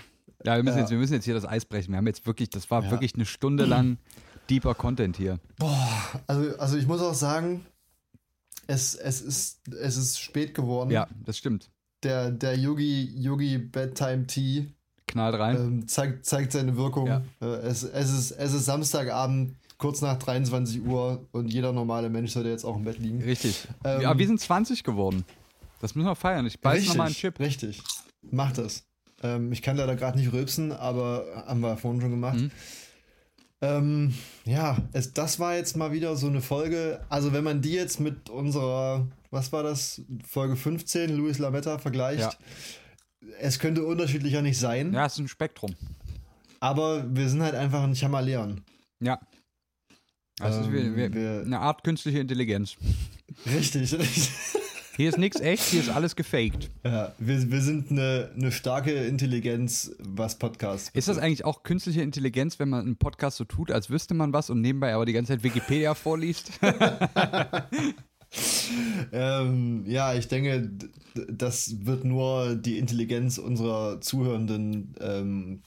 [0.45, 0.81] Ja, wir müssen, Ja.
[0.83, 1.91] Jetzt, wir müssen jetzt hier das Eis brechen.
[1.93, 2.91] Wir haben jetzt wirklich, das war Ja.
[2.91, 3.99] wirklich eine Stunde lang
[4.49, 5.39] deeper Content hier.
[6.27, 7.67] Also, also ich muss auch sagen,
[8.67, 10.91] es, es, ist, es ist spät geworden.
[10.91, 11.71] Ja, das stimmt.
[12.03, 14.67] Der, der Yogi, Yogi Bedtime Tea
[15.07, 15.57] Knallt rein.
[15.57, 17.07] ähm, zeigt, zeigt seine Wirkung.
[17.09, 17.23] Ja.
[17.41, 22.33] Äh, es, es, ist, es ist Samstagabend, kurz nach 23 Uhr und jeder normale Mensch
[22.33, 23.21] sollte jetzt auch im Bett liegen.
[23.23, 23.67] Richtig.
[23.85, 25.25] ähm, Aber wir sind 20 geworden.
[25.81, 26.47] Das müssen wir feiern.
[26.47, 27.39] Ich beiß nochmal einen Chip.
[27.41, 27.83] Richtig.
[28.31, 28.85] Mach das.
[29.23, 32.39] Ähm, ich kann leider gerade nicht rülpsen, aber haben wir vorhin schon gemacht.
[32.39, 32.51] Mhm.
[33.63, 34.15] Ähm,
[34.47, 37.01] ja, es, das war jetzt mal wieder so eine Folge.
[37.11, 42.39] Also, wenn man die jetzt mit unserer, was war das, Folge 15, Luis Lametta vergleicht,
[43.39, 45.75] es könnte unterschiedlicher nicht sein, Ja, es ist ein Spektrum.
[46.61, 48.63] aber wir sind halt einfach ein Chamaleon.
[49.01, 49.21] Ja.
[50.41, 52.77] Also Ähm, wir, wir, wir- eine Art künstliche Intelligenz.
[53.45, 54.31] Richtig, richtig.
[55.01, 56.69] Hier ist nichts echt, hier ist alles gefaked.
[56.85, 62.03] Ja, wir, wir sind eine, eine starke Intelligenz, was Podcasts Ist das eigentlich auch künstliche
[62.03, 65.15] Intelligenz, wenn man einen Podcast so tut, als wüsste man was und nebenbei aber die
[65.15, 66.51] ganze Zeit Wikipedia vorliest?
[69.13, 70.71] Ähm, ja, ich denke,
[71.29, 75.63] das wird nur die Intelligenz unserer Zuhörenden ähm,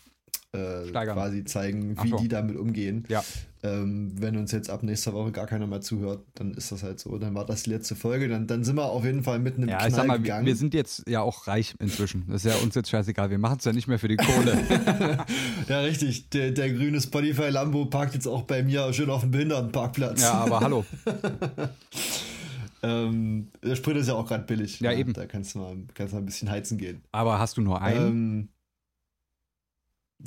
[0.54, 2.18] äh, quasi zeigen, wie so.
[2.18, 3.04] die damit umgehen.
[3.10, 3.22] Ja.
[3.66, 7.00] Ähm, wenn uns jetzt ab nächster Woche gar keiner mehr zuhört, dann ist das halt
[7.00, 7.18] so.
[7.18, 8.28] Dann war das die letzte Folge.
[8.28, 10.24] Dann, dann sind wir auf jeden Fall mit einem Ja, Knall ich sag mal, wir,
[10.24, 10.46] gegangen.
[10.46, 12.26] wir sind jetzt ja auch reich inzwischen.
[12.28, 13.30] Das ist ja uns jetzt scheißegal.
[13.30, 14.58] Wir machen es ja nicht mehr für die Kohle.
[15.70, 16.30] ja, richtig.
[16.32, 20.22] Der, der grüne Spotify Lambo parkt jetzt auch bei mir schön auf dem Behindertenparkplatz.
[20.22, 20.84] ja, aber hallo.
[22.84, 24.82] ähm, der Sprit ist ja auch gerade billig.
[24.82, 25.14] Ja, eben.
[25.14, 27.02] Da kannst du, mal, kannst du mal ein bisschen heizen gehen.
[27.14, 28.08] Aber hast du nur einen?
[28.08, 28.50] Ähm,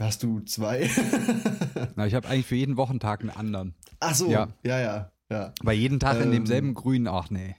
[0.01, 0.89] hast du zwei?
[1.97, 3.74] Na, ich habe eigentlich für jeden Wochentag einen anderen.
[4.01, 4.49] Ach so, Ja.
[4.64, 5.53] ja, ja, ja.
[5.62, 7.57] Bei jeden Tag in Ähm, demselben Grün, ach nee.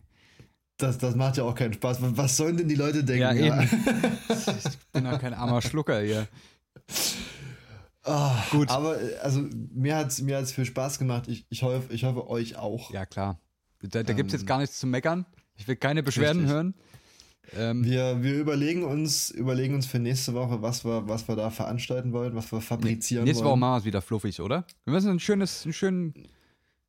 [0.78, 1.98] Das, das macht ja auch keinen Spaß.
[2.02, 3.22] Was sollen denn die Leute denken?
[3.22, 3.70] Ja, eben.
[4.30, 6.28] Ich bin doch kein armer Schlucker hier.
[8.04, 8.70] Ah, Gut.
[8.70, 11.28] Aber also mir hat es mir hat's viel Spaß gemacht.
[11.28, 12.92] Ich, ich, hoffe, ich hoffe euch auch.
[12.92, 13.40] Ja, klar.
[13.82, 15.26] Da, da gibt es Ähm, jetzt gar nichts zu meckern.
[15.56, 16.54] Ich will keine Beschwerden richtig.
[16.56, 16.74] hören.
[17.56, 21.50] Ähm, Wir, wir überlegen uns, überlegen uns für nächste Woche, was wir, was wir da
[21.50, 23.60] veranstalten wollen, was wir fabrizieren nächste Woche wollen.
[23.62, 24.66] machen wir es wieder fluffig, oder?
[24.84, 26.14] Wir müssen ein schönes, eine schön,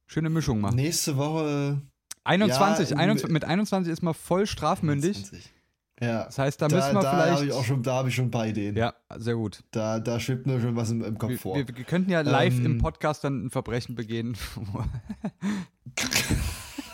[0.06, 0.76] schöne Mischung machen.
[0.76, 1.80] Nächste Woche
[2.24, 5.16] 21, Ja, 21, mit 21 ist man voll strafmündig.
[5.24, 5.52] 20.
[6.00, 6.24] Ja.
[6.26, 7.52] Das heißt, da, Da, müssen wir da habe ich vielleicht.
[7.54, 8.76] auch schon, da habe ich schon ein paar Ideen.
[8.76, 9.64] ja, sehr gut.
[9.72, 11.56] Da, da schwebt mir schon was im, im Kopf Wir, vor.
[11.56, 14.84] wir, wir könnten ja live Ähm, im Podcast dann ein Verbrechen begehen, wo,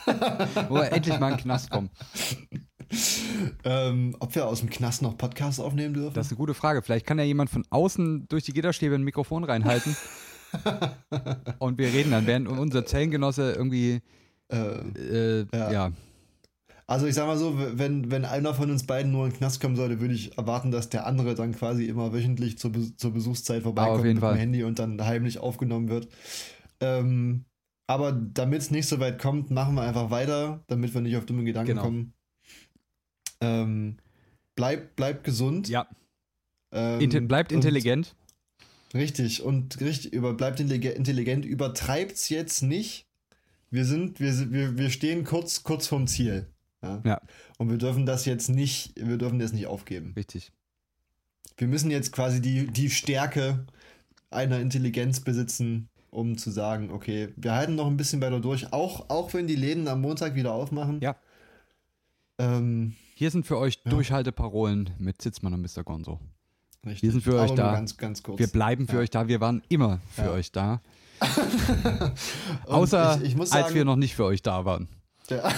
[0.69, 1.91] wo wir endlich mal in den Knast kommen.
[3.65, 6.15] Ähm, ob wir aus dem Knast noch Podcasts aufnehmen dürfen?
[6.15, 6.83] Das ist eine gute Frage.
[6.83, 9.97] Vielleicht kann ja jemand von außen durch die Gitterstäbe ein Mikrofon reinhalten.
[11.59, 14.01] und wir reden dann, während unser Zellengenosse irgendwie,
[14.53, 15.73] äh, äh, ja.
[15.73, 15.93] Ja.
[16.87, 19.61] also ich sag mal so, wenn, wenn einer von uns beiden nur in den Knast
[19.61, 23.13] kommen sollte, würde ich erwarten, dass der andere dann quasi immer wöchentlich zur, Be zur
[23.13, 24.35] Besuchszeit vorbeikommt auf jeden mit Fall.
[24.35, 26.09] dem Handy und dann heimlich aufgenommen wird.
[26.81, 27.47] Ähm,
[27.87, 31.27] aber damit es nicht so weit kommt, machen wir einfach weiter, damit wir nicht auf
[31.27, 31.83] dumme Gedanken Genau.
[31.83, 32.13] kommen.
[33.41, 33.97] Ähm,
[34.55, 35.69] bleibt bleib gesund.
[35.69, 35.87] ja.
[36.73, 38.15] Ähm, Inte bleibt intelligent.
[38.95, 43.07] Richtig, und richtig, über, bleibt intellige- intelligent, übertreibt's jetzt nicht.
[43.71, 46.47] Wir sind, wir, wir, wir stehen kurz, kurz vorm Ziel.
[46.83, 47.03] Ja?
[47.05, 47.21] Ja.
[47.59, 50.13] Und wir dürfen das jetzt nicht, wir dürfen das nicht aufgeben.
[50.17, 50.53] Richtig.
[51.57, 53.67] Wir müssen jetzt quasi die, die Stärke
[54.31, 59.11] einer Intelligenz besitzen, um zu sagen, okay, wir halten noch ein bisschen weiter durch, auch,
[59.11, 61.01] auch wenn die Läden am Montag wieder aufmachen.
[61.01, 61.17] Ja.
[62.39, 63.91] Ähm, Hier sind für euch Ja.
[63.91, 65.85] Durchhalteparolen mit Zitzmann und Mr.
[65.85, 66.21] Gonzo.
[66.85, 67.03] richtig.
[67.03, 67.73] Wir sind für euch da.
[67.73, 68.23] Ganz, ganz.
[68.37, 69.01] Wir bleiben für Ja.
[69.01, 69.29] euch da.
[69.29, 70.31] Wir waren immer für Ja.
[70.33, 70.83] euch da.
[72.67, 74.89] Außer ich, ich muss als sagen, wir noch nicht für euch da waren.
[75.31, 75.49] Ja.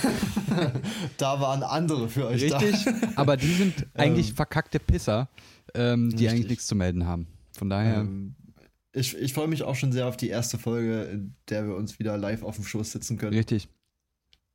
[1.16, 2.86] da waren andere für euch Richtig.
[3.16, 5.28] Aber die sind eigentlich Ähm, verkackte Pisser,
[5.74, 6.30] ähm, die richtig.
[6.30, 7.26] eigentlich nichts zu melden haben.
[7.58, 7.78] Von da.
[7.82, 8.36] daher, Ähm,
[8.92, 11.98] ich ich freue mich auch schon sehr auf die erste Folge, in der wir uns
[11.98, 13.34] wieder live auf dem Schoß sitzen können.
[13.34, 13.68] richtig.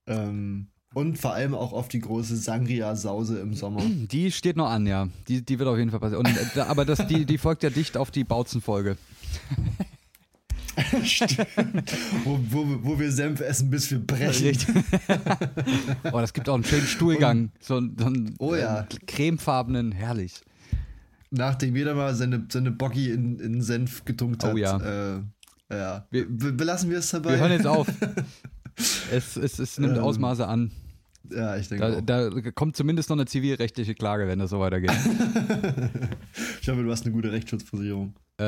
[0.08, 3.82] Ähm, und vor allem auch auf die große Sangria-Sause im Sommer.
[4.12, 5.08] Die steht noch an, ja.
[5.28, 6.26] Die, die wird auf jeden Fall passieren.
[6.26, 8.98] Und, äh, aber das, die, die folgt ja dicht auf die Bautzen-Folge.
[11.04, 11.92] Stimmt.
[12.24, 14.58] wo, wo, wo wir Senf essen, bis wir brechen.
[16.12, 17.52] Oh, das gibt auch einen schönen Stuhlgang.
[17.60, 18.82] So, einen- so einen Oh ja.
[18.82, 20.42] ähm, cremefarbenen, herrlich.
[21.30, 24.54] Nachdem jeder mal seine, seine Bocki in, in Senf getunkt hat.
[24.54, 24.78] Oh ja.
[25.18, 25.22] Äh,
[25.72, 26.06] ja.
[26.10, 27.32] Wir- Be belassen wir es dabei?
[27.32, 27.88] Wir hören jetzt auf.
[29.12, 30.72] Es, es, es nimmt Ähm, Ausmaße an.
[31.30, 32.32] Ja, ich denke Da, auch.
[32.42, 34.92] da kommt zumindest noch eine zivilrechtliche Klage, wenn das so weitergeht.
[36.62, 38.14] Ich hoffe, du hast eine gute Rechtsschutzversicherung.
[38.40, 38.44] äh,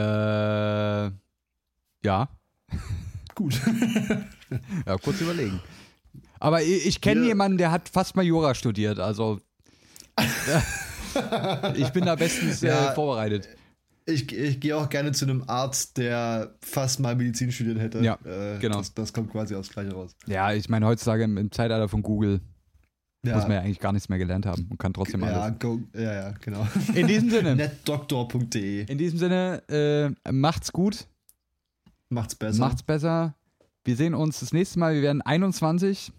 [2.06, 2.30] ja.
[3.36, 3.60] Gut.
[4.86, 5.60] Ja, kurz überlegen.
[6.40, 9.40] Aber ich, ich kenne jemanden, der hat fast mal Jura studiert, also
[11.76, 12.92] ich bin da bestens Ja.
[12.92, 13.50] äh, vorbereitet.
[14.06, 18.00] Ich, ich gehe auch gerne zu einem Arzt, der fast mal Medizin studiert hätte.
[18.02, 18.78] Ja, äh, genau.
[18.80, 20.12] Das, das kommt quasi aufs Gleiche raus.
[20.28, 22.42] Ja, ich meine, heutzutage im, im Zeitalter von Google
[23.26, 25.60] Ja, muss man ja eigentlich gar nichts mehr gelernt haben und kann trotzdem ja, alles.
[25.60, 26.68] go, ja, ja, genau.
[26.94, 31.08] In diesem Sinne, Netdoktor.de in diesem Sinne, äh, macht's gut,
[32.10, 32.60] macht's besser.
[32.60, 33.34] macht's besser.
[33.86, 34.94] Wir sehen uns das nächste Mal.
[34.96, 36.12] Wir werden 21.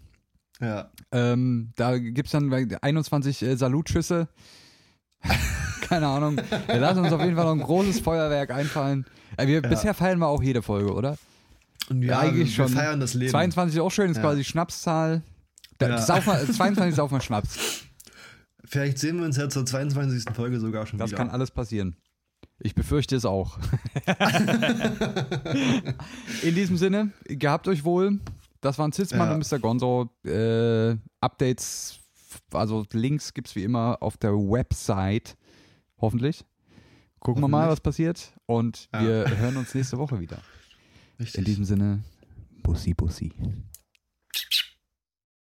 [0.61, 0.89] Ja.
[1.11, 4.27] Ähm, da gibt's dann 21 äh, Salutschüsse.
[5.81, 6.37] Keine Ahnung.
[6.67, 9.05] Wir lassen uns auf jeden Fall noch ein großes Feuerwerk einfallen.
[9.37, 11.17] Äh, wir, Bisher feiern wir auch jede Folge, oder?
[11.89, 12.73] Und ja, eigentlich wir schon.
[12.73, 13.29] feiern das Leben.
[13.31, 14.23] 22 ist auch schön, ist Ja.
[14.23, 15.21] quasi Schnapszahl.
[15.77, 15.97] Da, Ja.
[16.01, 17.83] sauf mal, 22 saufen wir Schnaps.
[18.63, 20.33] Vielleicht sehen wir uns ja zur 22.
[20.33, 21.17] Folge sogar schon Das wieder.
[21.17, 21.95] kann alles passieren.
[22.59, 23.59] Ich befürchte es auch.
[26.43, 28.19] In diesem Sinne, gehabt euch wohl.
[28.61, 29.35] Das waren Zitzmann Ja.
[29.35, 29.59] und Mr.
[29.59, 30.09] Gonzo.
[30.25, 31.99] Äh, Updates,
[32.51, 35.35] also Links gibt es wie immer auf der Website.
[35.99, 36.43] Hoffentlich.
[37.19, 37.71] Gucken wir mal, Hoffentlich.
[37.73, 38.33] was passiert.
[38.45, 39.01] Und Ja.
[39.03, 40.39] wir hören uns nächste Woche wieder.
[41.19, 41.39] Richtig.
[41.39, 42.03] In diesem Sinne,
[42.63, 43.31] Bussi, Bussi.